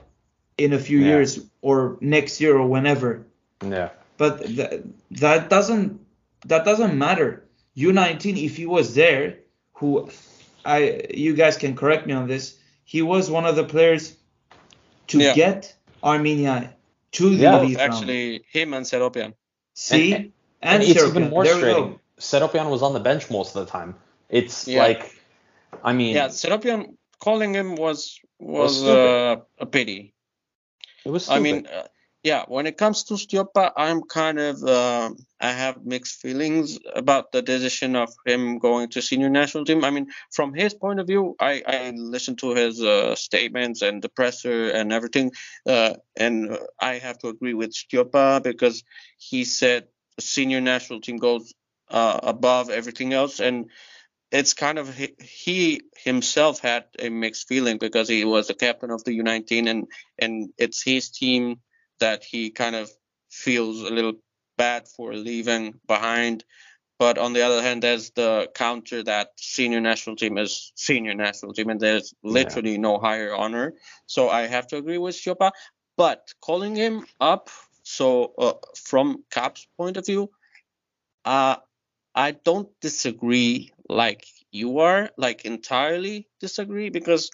[0.56, 1.08] in a few Yeah.
[1.08, 3.26] years or next year or whenever.
[3.64, 3.90] yeah.
[4.16, 4.80] But th-
[5.22, 6.00] that doesn't
[6.46, 7.44] that doesn't matter.
[7.76, 9.26] U19 if he was there
[9.78, 10.08] who
[10.64, 10.78] I
[11.12, 14.16] you guys can correct me on this he was one of the players
[15.08, 15.34] to Yeah.
[15.34, 16.74] get Armenia
[17.12, 17.92] to the Yeah, elite round.
[17.92, 19.34] Actually, him and Seropian.
[19.74, 20.32] See, And-
[20.62, 21.10] and, And it's Serbia.
[21.10, 21.90] even more there we frustrating.
[21.92, 22.70] go.
[22.70, 23.96] Was on the bench most of the time.
[24.28, 24.82] It's Yeah.
[24.82, 25.02] like,
[25.82, 29.38] I mean, Yeah, Seropian calling him was was stupid.
[29.38, 30.14] uh, a pity.
[31.04, 31.28] it was.
[31.28, 31.42] I Stupid.
[31.42, 31.86] mean, uh,
[32.22, 37.32] yeah, when it comes to Stiopa, I'm kind of um I have mixed feelings about
[37.32, 39.84] the decision of him going to senior national team.
[39.84, 44.00] I mean, from his point of view, I I listened to his uh, statements and
[44.00, 45.32] the presser and everything,
[45.66, 48.84] uh, and I have to agree with Stiopa because
[49.18, 49.88] he said
[50.20, 51.52] senior national team goes
[51.90, 53.68] uh, above everything else, and
[54.30, 59.02] it's kind of he himself had a mixed feeling because he was the captain of
[59.02, 61.60] the U19 and and it's his team
[62.02, 62.90] that he kind of
[63.30, 64.14] feels a little
[64.58, 66.44] bad for leaving behind.
[66.98, 71.52] But on the other hand, there's the counter that senior national team is senior national
[71.54, 73.74] team, and there's literally no higher honor.
[74.06, 75.50] So I have to agree with Stiopa.
[75.96, 77.50] But calling him up,
[77.82, 80.30] so uh, from Cap's point of view,
[81.24, 81.56] uh,
[82.14, 87.30] I don't disagree like you are, like entirely disagree because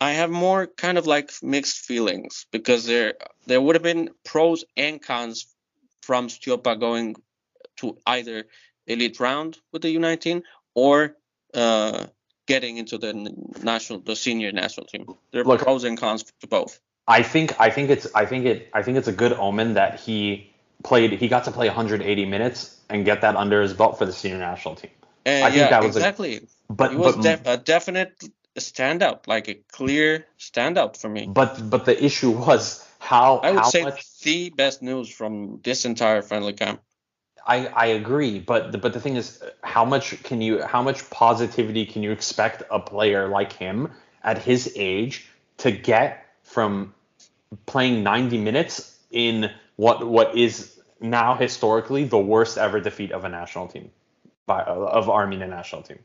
[0.00, 3.14] I have more kind of like mixed feelings because there
[3.46, 5.46] there would have been pros and cons
[6.02, 7.16] from Stiopa going
[7.76, 8.44] to either
[8.86, 10.42] elite round with the U19
[10.74, 11.16] or
[11.54, 12.06] uh,
[12.46, 13.12] getting into the
[13.62, 15.06] national the senior national team.
[15.32, 16.80] There are Look- pros and cons to both.
[17.08, 20.00] I think I think it's I think it I think it's a good omen that
[20.00, 24.06] he played he got to play 180 minutes and get that under his belt for
[24.06, 24.90] the senior national team.
[25.24, 26.46] And I think yeah, that was a- exactly.
[26.68, 28.24] But he was but, def- a definite
[28.60, 31.26] standout, like a clear standout for me.
[31.26, 35.60] but but the issue was how I would how say much the best news from
[35.62, 36.80] this entire friendly camp.
[37.46, 41.08] I, I agree, but the, but the thing is, how much can you how much
[41.10, 43.92] positivity can you expect a player like him
[44.24, 45.28] at his age
[45.58, 46.92] to get from
[47.66, 53.28] playing 90 minutes in what what is now historically the worst ever defeat of a
[53.28, 53.90] national team
[54.46, 55.98] by of Armenian national team.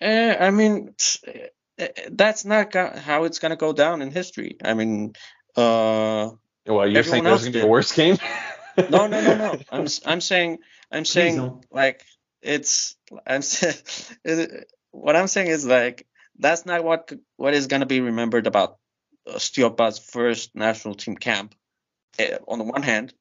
[0.00, 0.94] Eh, I mean,
[2.10, 4.56] that's not how it's gonna go down in history.
[4.62, 5.12] I mean,
[5.56, 6.30] uh,
[6.66, 7.70] Well, you're Everyone saying there's else gonna be a did.
[7.70, 8.16] worse game?
[8.88, 9.58] no, no, no, no.
[9.70, 10.58] I'm s- I'm saying
[10.90, 11.64] I'm saying don't.
[11.70, 12.02] like
[12.42, 12.96] it's
[13.26, 13.72] I'm sa-
[14.92, 16.06] what I'm saying is like
[16.38, 18.78] that's not what what is gonna be remembered about
[19.26, 21.54] uh, Stiopa's first national team camp.
[22.18, 23.14] eh, on the one hand,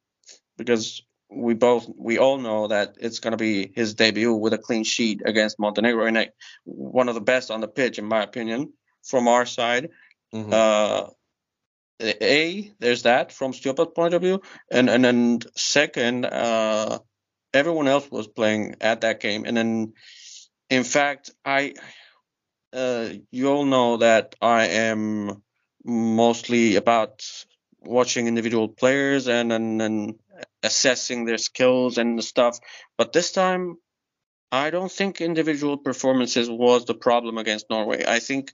[0.58, 1.02] because
[1.32, 5.22] we both we all know that it's gonna be his debut with a clean sheet
[5.26, 6.34] against Montenegro and like,
[6.66, 8.74] one of the best on the pitch in my opinion
[9.04, 9.90] from our side.
[10.34, 10.54] Mhm.
[10.54, 11.10] Uh,
[12.04, 17.00] a there's that from Stiopa's point of view, and and then second, uh,
[17.54, 19.94] everyone else was playing at that game, and then
[20.70, 21.74] in fact, I,
[22.74, 25.44] uh, you all know that I am
[25.84, 27.24] mostly about
[27.80, 30.20] watching individual players and and, and
[30.64, 32.60] assessing their skills and the stuff,
[32.98, 33.78] but this time.
[34.54, 38.04] I don't think individual performances was the problem against Norway.
[38.06, 38.52] I think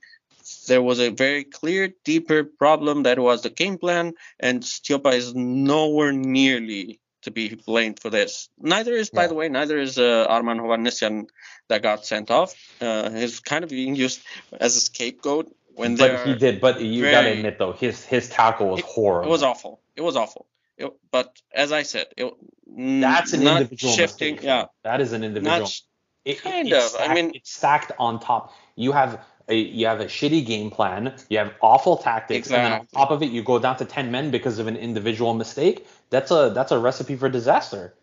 [0.67, 5.33] there was a very clear, deeper problem that was the game plan, and Stiopa is
[5.33, 8.47] nowhere nearly to be blamed for this.
[8.59, 9.27] Neither is, by Yeah.
[9.29, 11.29] the way, neither is uh, Arman Hovhannisyan
[11.67, 12.53] that got sent off.
[12.79, 14.21] Uh, he's kind of being used
[14.53, 16.61] as a scapegoat when But he did.
[16.61, 19.29] But you gotta admit though, his his tackle was It- horrible.
[19.29, 19.81] It was awful.
[19.95, 20.45] It was awful.
[20.77, 22.31] It, but as I said, it,
[22.67, 24.35] That's an not individual shifting.
[24.35, 24.45] mistake.
[24.45, 25.59] Yeah, that is an individual.
[25.59, 25.81] not
[26.25, 26.95] It- kind of.
[26.99, 28.53] I mean- it's stacked on top.
[28.75, 31.15] You have a you have a shitty game plan.
[31.29, 34.11] You have awful tactics, and then on top of it, you go down to ten
[34.11, 35.87] men because of an individual mistake.
[36.09, 37.95] That's a that's a recipe for disaster.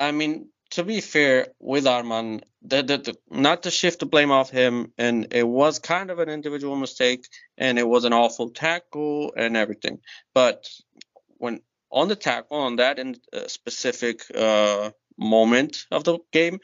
[0.00, 4.30] I mean, to be fair with Arman, the, the, the, not to shift the blame
[4.30, 7.26] off him, and it was kind of an individual mistake,
[7.56, 10.00] and it was an awful tackle and everything.
[10.34, 10.68] But
[11.38, 11.60] when
[11.90, 16.60] on the tackle, on that in, uh, specific uh, moment of the game,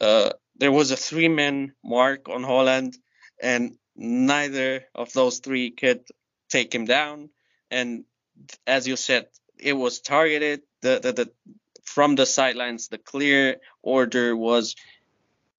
[0.00, 2.96] uh, there was a three-man mark on Haaland,
[3.42, 6.04] and neither of those three could
[6.48, 7.30] take him down.
[7.70, 8.04] And
[8.66, 9.26] as you said,
[9.58, 10.62] it was targeted.
[10.82, 11.30] The the, the
[11.82, 14.76] from the sidelines, the clear order was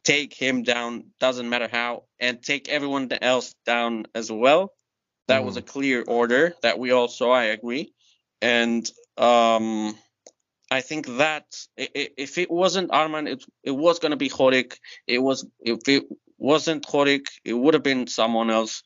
[0.03, 4.73] take him down, doesn't matter how, and take everyone else down as well.
[5.27, 7.33] That was a clear order that we all saw.
[7.33, 7.91] I agree,
[8.41, 9.97] and um,
[10.69, 11.45] I think that
[11.77, 14.77] if it wasn't Arman, it it was gonna be Horik.
[15.07, 16.03] It was if it
[16.37, 18.83] wasn't Horik, it would have been someone else.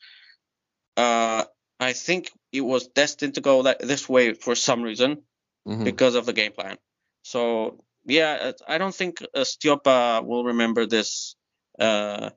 [0.96, 1.44] Uh,
[1.80, 5.22] I think it was destined to go that this way for some reason
[5.66, 5.84] Mhm.
[5.84, 6.78] because of the game plan.
[7.22, 11.34] So yeah, I don't think uh, Stiopa will remember this.
[11.78, 12.30] Uh,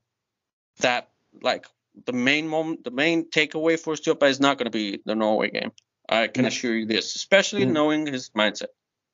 [0.80, 1.10] that
[1.42, 1.68] like
[2.06, 5.50] the main moment, the main takeaway for Stiopa is not going to be the Norway
[5.50, 5.72] game.
[6.08, 7.72] I can assure you this, especially Mm.
[7.72, 8.68] knowing his mindset.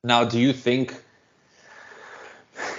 [0.04, 0.94] Now, do you think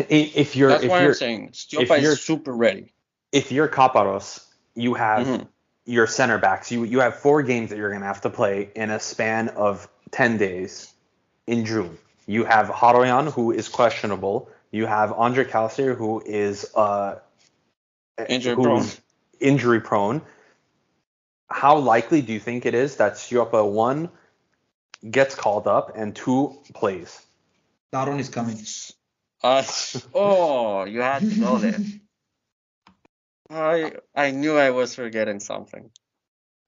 [0.09, 2.93] if you're That's if why you're I'm saying Stiopa you're- is super ready.
[3.31, 4.45] if you're Caparrós,
[4.75, 5.47] you have Mhm.
[5.85, 6.71] your center backs.
[6.71, 9.87] You you have four games that you're gonna have to play in a span of
[10.11, 10.93] ten days
[11.47, 11.97] in June.
[12.25, 14.49] You have Haroyan, who is questionable.
[14.71, 17.19] You have Andre Calisir, who is uh
[18.29, 18.87] Injury who's prone.
[19.39, 20.21] Injury prone.
[21.53, 24.09] How likely do you think it is that Stiopa one
[25.09, 27.21] gets called up and two plays?
[27.93, 28.57] Daron is coming.
[29.43, 29.63] Uh,
[30.15, 31.79] oh, you had to go there.
[33.51, 35.91] I I knew I was forgetting something.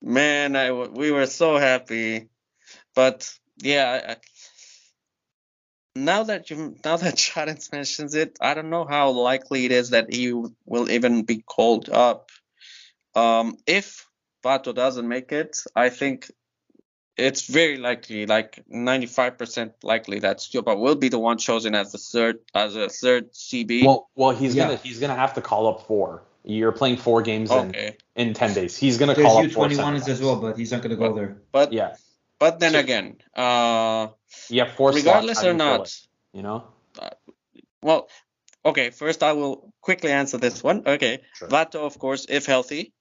[0.04, 2.30] Man, I w- we were so happy,
[2.94, 3.90] but yeah.
[4.08, 4.18] I, I-
[5.96, 9.90] now that you now that Charents mentions it, I don't know how likely it is
[9.92, 10.32] that he
[10.66, 12.30] will even be called up.
[13.16, 14.05] Um, if
[14.46, 16.30] Vato doesn't make it, I think
[17.18, 21.98] it's very likely, like 95% likely that Stiopa will be the one chosen as the
[21.98, 23.86] third as a third CB.
[23.86, 24.66] Well, well, he's Yeah.
[24.66, 26.24] gonna he's gonna have to call up four.
[26.44, 28.78] You're playing four games in, okay, in ten days.
[28.78, 29.68] He's gonna There's call up four.
[29.68, 31.38] U21s as well, but he's not gonna go there.
[31.52, 31.96] but Yeah,
[32.38, 34.08] but then So- again, uh,
[34.50, 34.92] you have four.
[34.92, 35.94] regardless How do or not, it,
[36.38, 36.60] you know.
[37.82, 38.10] well,
[38.64, 38.90] okay.
[38.92, 40.84] First, I will quickly answer this one.
[40.86, 41.48] Okay, Sure.
[41.48, 42.94] Vato, of course, if healthy.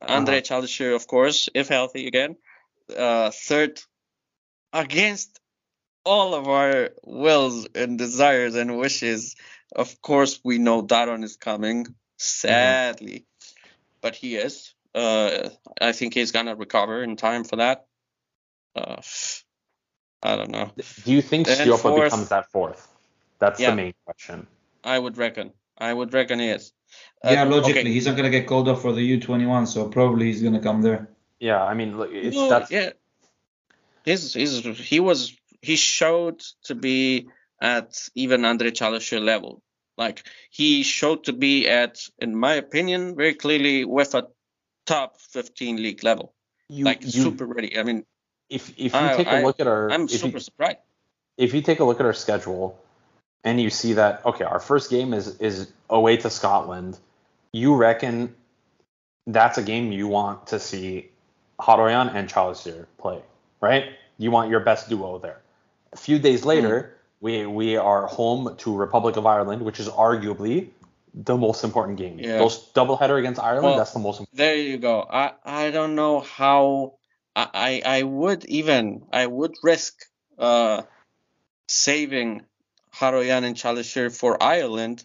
[0.00, 2.36] Andre Calisir, of course, if healthy again.
[2.96, 3.80] Uh, third,
[4.72, 5.40] against
[6.04, 9.34] all of our wills and desires and wishes,
[9.74, 11.86] of course, we know Daron is coming.
[12.18, 13.26] Sadly,
[14.00, 14.74] but he is.
[14.94, 17.86] Uh, I think he's gonna recover in time for that.
[18.74, 19.02] Uh,
[20.22, 20.72] I don't know.
[21.04, 22.88] Do you think And Stiopa becomes that fourth?
[23.38, 23.70] That's Yeah.
[23.70, 24.46] the main question.
[24.82, 25.52] I would reckon.
[25.76, 26.72] I would reckon he is.
[27.24, 27.92] Uh, yeah, logically, okay.
[27.92, 31.08] he's not gonna get called up for the U21, so probably he's gonna come there.
[31.40, 32.90] Yeah, I mean, look, it's Well, that's yeah.
[34.04, 37.28] He's, he's, he was he showed to be
[37.60, 39.62] at even Andre Calisir level.
[39.98, 44.28] Like he showed to be at, in my opinion, very clearly with a
[44.84, 46.34] top 15 league level.
[46.68, 47.78] you, like you- super ready.
[47.78, 48.04] I mean,
[48.48, 50.78] If if you I- take a I- look at our I'm super you, surprised.
[51.36, 52.78] if you take a look at our schedule
[53.44, 56.98] and you see that okay, our first game is is away to Scotland,
[57.52, 58.34] you reckon
[59.26, 61.10] that's a game you want to see
[61.60, 63.20] Haroyan and Calisir play,
[63.60, 63.84] right?
[64.18, 65.40] You want your best duo there.
[65.92, 66.48] A few days Hmm.
[66.48, 70.68] later, we we are home to Republic of Ireland, which is arguably
[71.14, 72.18] the most important game.
[72.18, 72.38] Yeah.
[72.38, 74.36] Those doubleheader against Ireland, Well, that's the most important.
[74.36, 75.00] There you go.
[75.08, 76.94] I I don't know how
[77.34, 79.94] I I I would even I would risk
[80.38, 80.82] uh
[81.68, 82.42] saving
[82.98, 85.04] Haroyan and Calisir for Ireland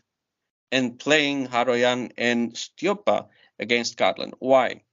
[0.71, 3.27] and playing Haroyan and Stiopa
[3.59, 4.33] against Scotland.
[4.39, 4.83] Why?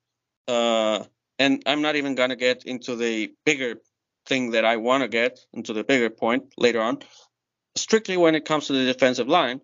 [0.48, 1.04] Uh,
[1.38, 3.76] and I'm not even gonna get into the bigger
[4.26, 6.98] thing that I want to get into the bigger point later on.
[7.76, 9.60] Strictly when it comes to the defensive line,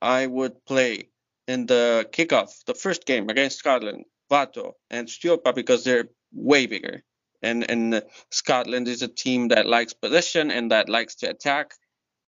[0.00, 1.10] I would play
[1.48, 7.02] in the kickoff, the first game against Scotland, Vato and Stiopa because they're way bigger.
[7.42, 11.72] And and Scotland is a team that likes possession and that likes to attack.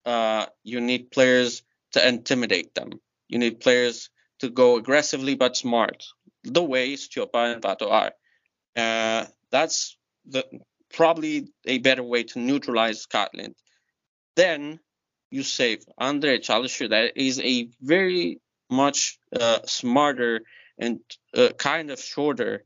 [0.05, 1.63] Uh, you need players
[1.93, 2.91] to intimidate them.
[3.29, 4.11] You need players
[4.41, 6.05] to go aggressively but smart,
[6.45, 8.13] the way Stiopa and Vato are.
[8.75, 9.97] Uh, that's
[10.27, 10.45] the
[10.93, 13.55] probably a better way to neutralize Scotland.
[14.37, 14.81] Then
[15.31, 16.91] you save Andre Calisir.
[16.91, 20.41] That is a very much uh, smarter
[20.79, 21.01] and
[21.35, 22.65] uh, kind of shorter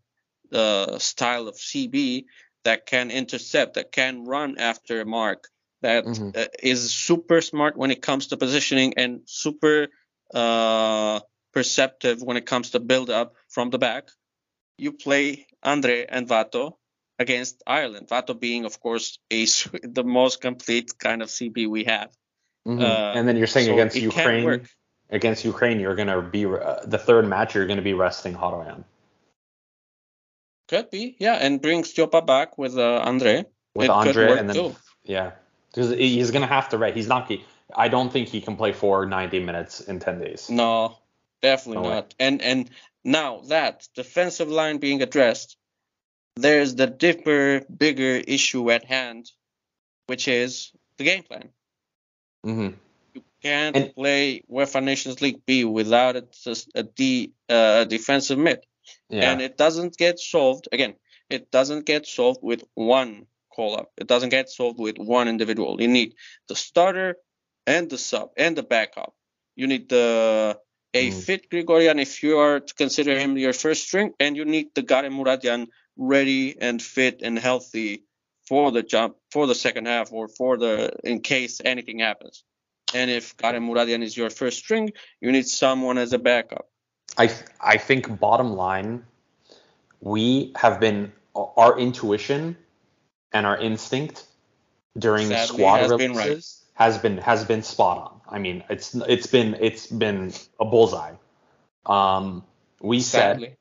[0.52, 2.24] uh, style of CB
[2.64, 5.48] that can intercept, that can run after a mark,
[5.86, 6.36] that Mhm.
[6.36, 9.88] uh, is super smart when it comes to positioning and super
[10.34, 11.20] uh,
[11.52, 14.04] perceptive when it comes to build up from the back.
[14.84, 16.64] You play Andre and Vato
[17.24, 18.08] against Ireland.
[18.08, 19.46] Vato being, of course, a
[19.98, 22.10] the most complete kind of CB we have.
[22.66, 22.82] Mhm.
[22.82, 24.66] Uh, and then you're saying so against Ukraine,
[25.18, 27.54] against Ukraine, you're gonna be uh, the third match.
[27.54, 28.82] You're gonna be resting Haroyan
[30.70, 33.34] Could be, yeah, and bring Stiopa back with uh, Andre.
[33.78, 34.70] with It Andre, and then too.
[35.16, 35.28] yeah,
[35.76, 36.78] because he's gonna have to.
[36.78, 37.30] Right, he's not.
[37.76, 40.48] I don't think he can play for 90 minutes in 10 days.
[40.48, 40.96] No,
[41.42, 41.94] definitely No way.
[41.96, 42.14] not.
[42.18, 42.70] And and
[43.04, 45.56] now that defensive line being addressed,
[46.36, 49.30] there's the deeper, bigger issue at hand,
[50.06, 51.50] which is the game plan.
[52.44, 52.68] hmm
[53.14, 56.24] You can't And- play UEFA Nations League B without a,
[56.74, 58.64] a D uh, defensive mid,
[59.10, 59.30] Yeah.
[59.32, 60.68] and it doesn't get solved.
[60.72, 60.94] Again,
[61.28, 63.26] it doesn't get solved with one
[63.56, 63.88] call up.
[64.02, 65.80] It doesn't get solved with one individual.
[65.80, 66.14] You need
[66.48, 67.16] the starter
[67.66, 69.12] and the sub and the backup.
[69.56, 70.58] You need the
[70.94, 71.24] a Mm.
[71.24, 74.82] fit Grigorian if you are to consider him your first string, and you need the
[74.82, 75.66] Gare Muradian
[75.96, 78.04] ready and fit and healthy
[78.48, 80.74] for the jump for the second half or for the
[81.04, 82.44] in case anything happens.
[82.94, 86.66] And if Gare Muradian is your first string, you need someone as a backup.
[87.18, 87.26] I
[87.60, 89.04] I think bottom line,
[90.00, 92.56] we have been our intuition
[93.32, 94.24] and our instinct
[94.98, 96.44] during Sadly, squad has releases been right.
[96.74, 98.36] has been has been spot on.
[98.36, 101.14] I mean, it's it's been it's been a bullseye.
[101.86, 102.44] Um,
[102.80, 103.56] we said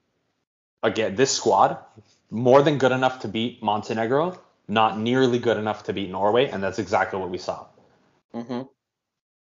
[0.84, 1.78] again, this squad
[2.32, 6.64] more than good enough to beat Montenegro, not nearly good enough to beat Norway, and
[6.64, 7.66] that's exactly what we saw.
[8.34, 8.62] hmm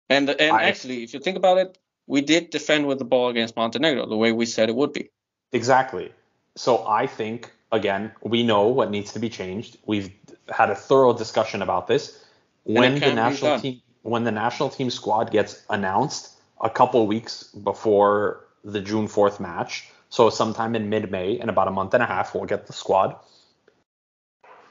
[0.08, 3.28] And and I- actually, if you think about it, we did defend with the ball
[3.28, 5.10] against Montenegro the way we said it would be.
[5.52, 6.12] Exactly.
[6.56, 9.78] So I think again, we know what needs to be changed.
[9.86, 10.10] We've
[10.48, 12.24] had a thorough discussion about this.
[12.64, 18.46] When the national team when the national team squad gets announced a couple weeks before
[18.62, 22.34] the June 4th match, so sometime in mid-May in about a month and a half
[22.34, 23.16] we'll get the squad.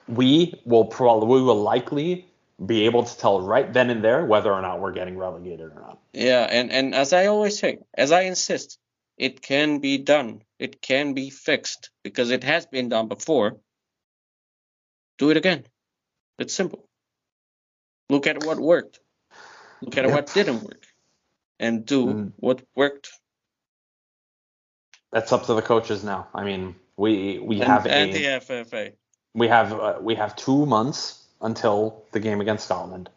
[0.08, 2.28] We will probably we will likely
[2.66, 5.76] be able to tell right then and there whether or not we're getting relegated or
[5.76, 6.00] not.
[6.14, 8.80] Yeah, and and as I always say, as I insist,
[9.18, 10.42] it can be done.
[10.60, 13.58] It can be fixed because it has been done before.
[15.18, 15.66] Do it again.
[16.40, 16.88] It's simple.
[18.10, 19.00] Look at what worked.
[19.82, 20.14] Look at Yep.
[20.14, 20.86] what didn't work.
[21.60, 22.32] And do Mm.
[22.38, 23.10] what worked.
[25.12, 26.28] That's up to the coaches now.
[26.34, 28.94] I mean, we we And, have and a the FFA.
[29.34, 33.10] we have uh, we have two months until the game against Scotland.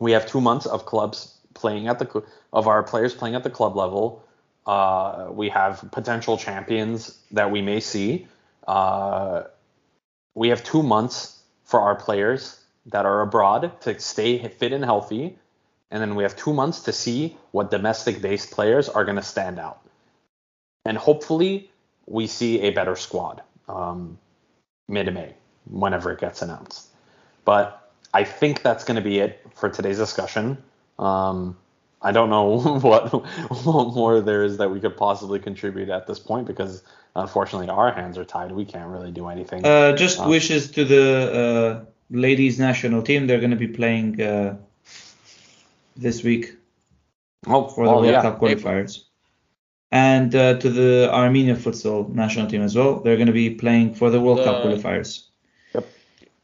[0.00, 3.50] We have two months of clubs playing at the of our players playing at the
[3.50, 4.25] club level.
[4.66, 8.26] Uh, we have potential champions that we may see.
[8.66, 9.44] Uh,
[10.34, 15.38] we have two months for our players that are abroad to stay fit and healthy,
[15.90, 19.58] and then we have two months to see what domestic-based players are going to stand
[19.58, 19.80] out,
[20.84, 21.70] and hopefully
[22.06, 23.42] we see a better squad.
[23.68, 24.18] Um,
[24.88, 25.34] mid May,
[25.68, 26.88] whenever it gets announced.
[27.44, 30.62] But I think that's going to be it for today's discussion.
[30.98, 31.56] Um,
[32.06, 33.12] I don't know what,
[33.64, 36.84] what more there is that we could possibly contribute at this point because
[37.16, 38.52] unfortunately our hands are tied.
[38.52, 39.66] We can't really do anything.
[39.66, 41.04] Uh, just Uh, wishes to the
[41.42, 43.26] uh, ladies national team.
[43.26, 44.56] They're going to be playing uh,
[45.96, 46.54] this week
[47.48, 48.22] oh, for the well, World yeah.
[48.22, 49.02] Cup qualifiers.
[49.90, 53.00] And uh, to the Armenia futsal national team as well.
[53.00, 55.26] They're going to be playing for the World Cup qualifiers.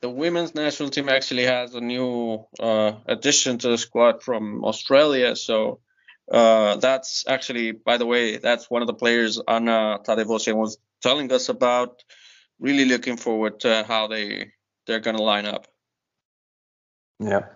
[0.03, 5.37] The women's national team actually has a new uh, addition to the squad from Australia.
[5.37, 5.79] So
[6.31, 11.33] uh, that's actually, by the way, that's one of the players Anna Tadevosian was telling
[11.33, 12.03] us about.
[12.59, 14.53] Really looking forward to how they
[14.87, 15.69] they're gonna line up.
[17.21, 17.47] Yeah.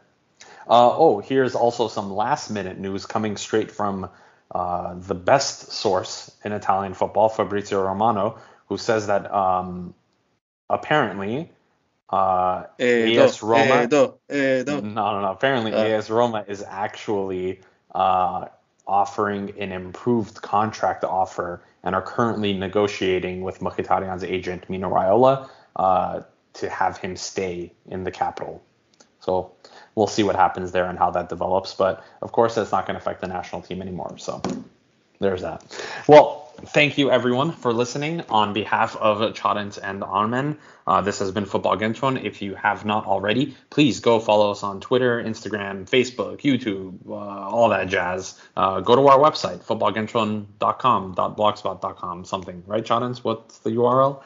[0.68, 4.09] Uh, oh, here's also some last minute news coming straight from
[4.52, 9.94] uh, the best source in Italian football, Fabrizio Romano, who says that um,
[10.68, 11.51] apparently
[12.10, 13.84] uh, AS Roma.
[13.84, 14.18] Edo,
[14.80, 15.30] No, no, no.
[15.32, 17.60] Apparently, Uh, AS Roma is actually
[17.94, 18.46] uh,
[18.86, 26.20] offering an improved contract offer and are currently negotiating with Mkhitaryan's agent, Mino Raiola, uh,
[26.54, 28.62] to have him stay in the capital.
[29.20, 29.52] So
[29.94, 31.74] we'll see what happens there and how that develops.
[31.74, 34.14] But of course, that's not going to affect the national team anymore.
[34.18, 34.40] So
[35.18, 35.64] there's that.
[36.06, 40.59] Well, thank you everyone for listening on behalf of Charents and Armen.
[40.86, 42.22] Uh, this has been Football Kentron.
[42.24, 47.12] If you have not already, please go follow us on Twitter, Instagram, Facebook, YouTube, uh,
[47.14, 48.40] all that jazz.
[48.56, 53.24] Uh, go to our website, footballkentron.com, .blogspot.com, something, right, Charents?
[53.24, 54.22] What's the URL?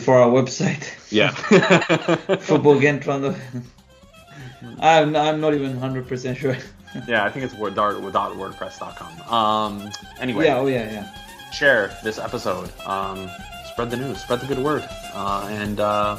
[0.00, 0.88] For our website.
[1.10, 1.30] Yeah.
[2.38, 3.36] Football Kentron.
[4.80, 6.56] I'm, I'm not even 100% sure.
[7.06, 9.32] Yeah, I think it's word, dart, .wordpress.com.
[9.32, 9.90] Um,
[10.20, 10.46] anyway.
[10.46, 11.50] Yeah, oh yeah, yeah.
[11.52, 12.70] Share this episode.
[12.86, 13.30] Um,
[13.66, 16.16] spread the news, spread the good word, uh, and uh,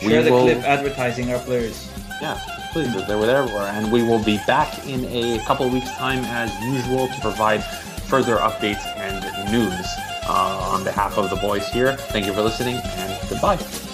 [0.00, 1.90] share the will, clip advertising our players.
[2.20, 2.40] Yeah,
[2.72, 2.92] please.
[3.06, 6.24] They were there everywhere, and we will be back in a couple of weeks' time
[6.24, 7.62] as usual to provide
[8.08, 9.86] further updates and news
[10.28, 11.96] uh, on behalf of the boys here.
[11.96, 13.85] Thank you for listening, and goodbye.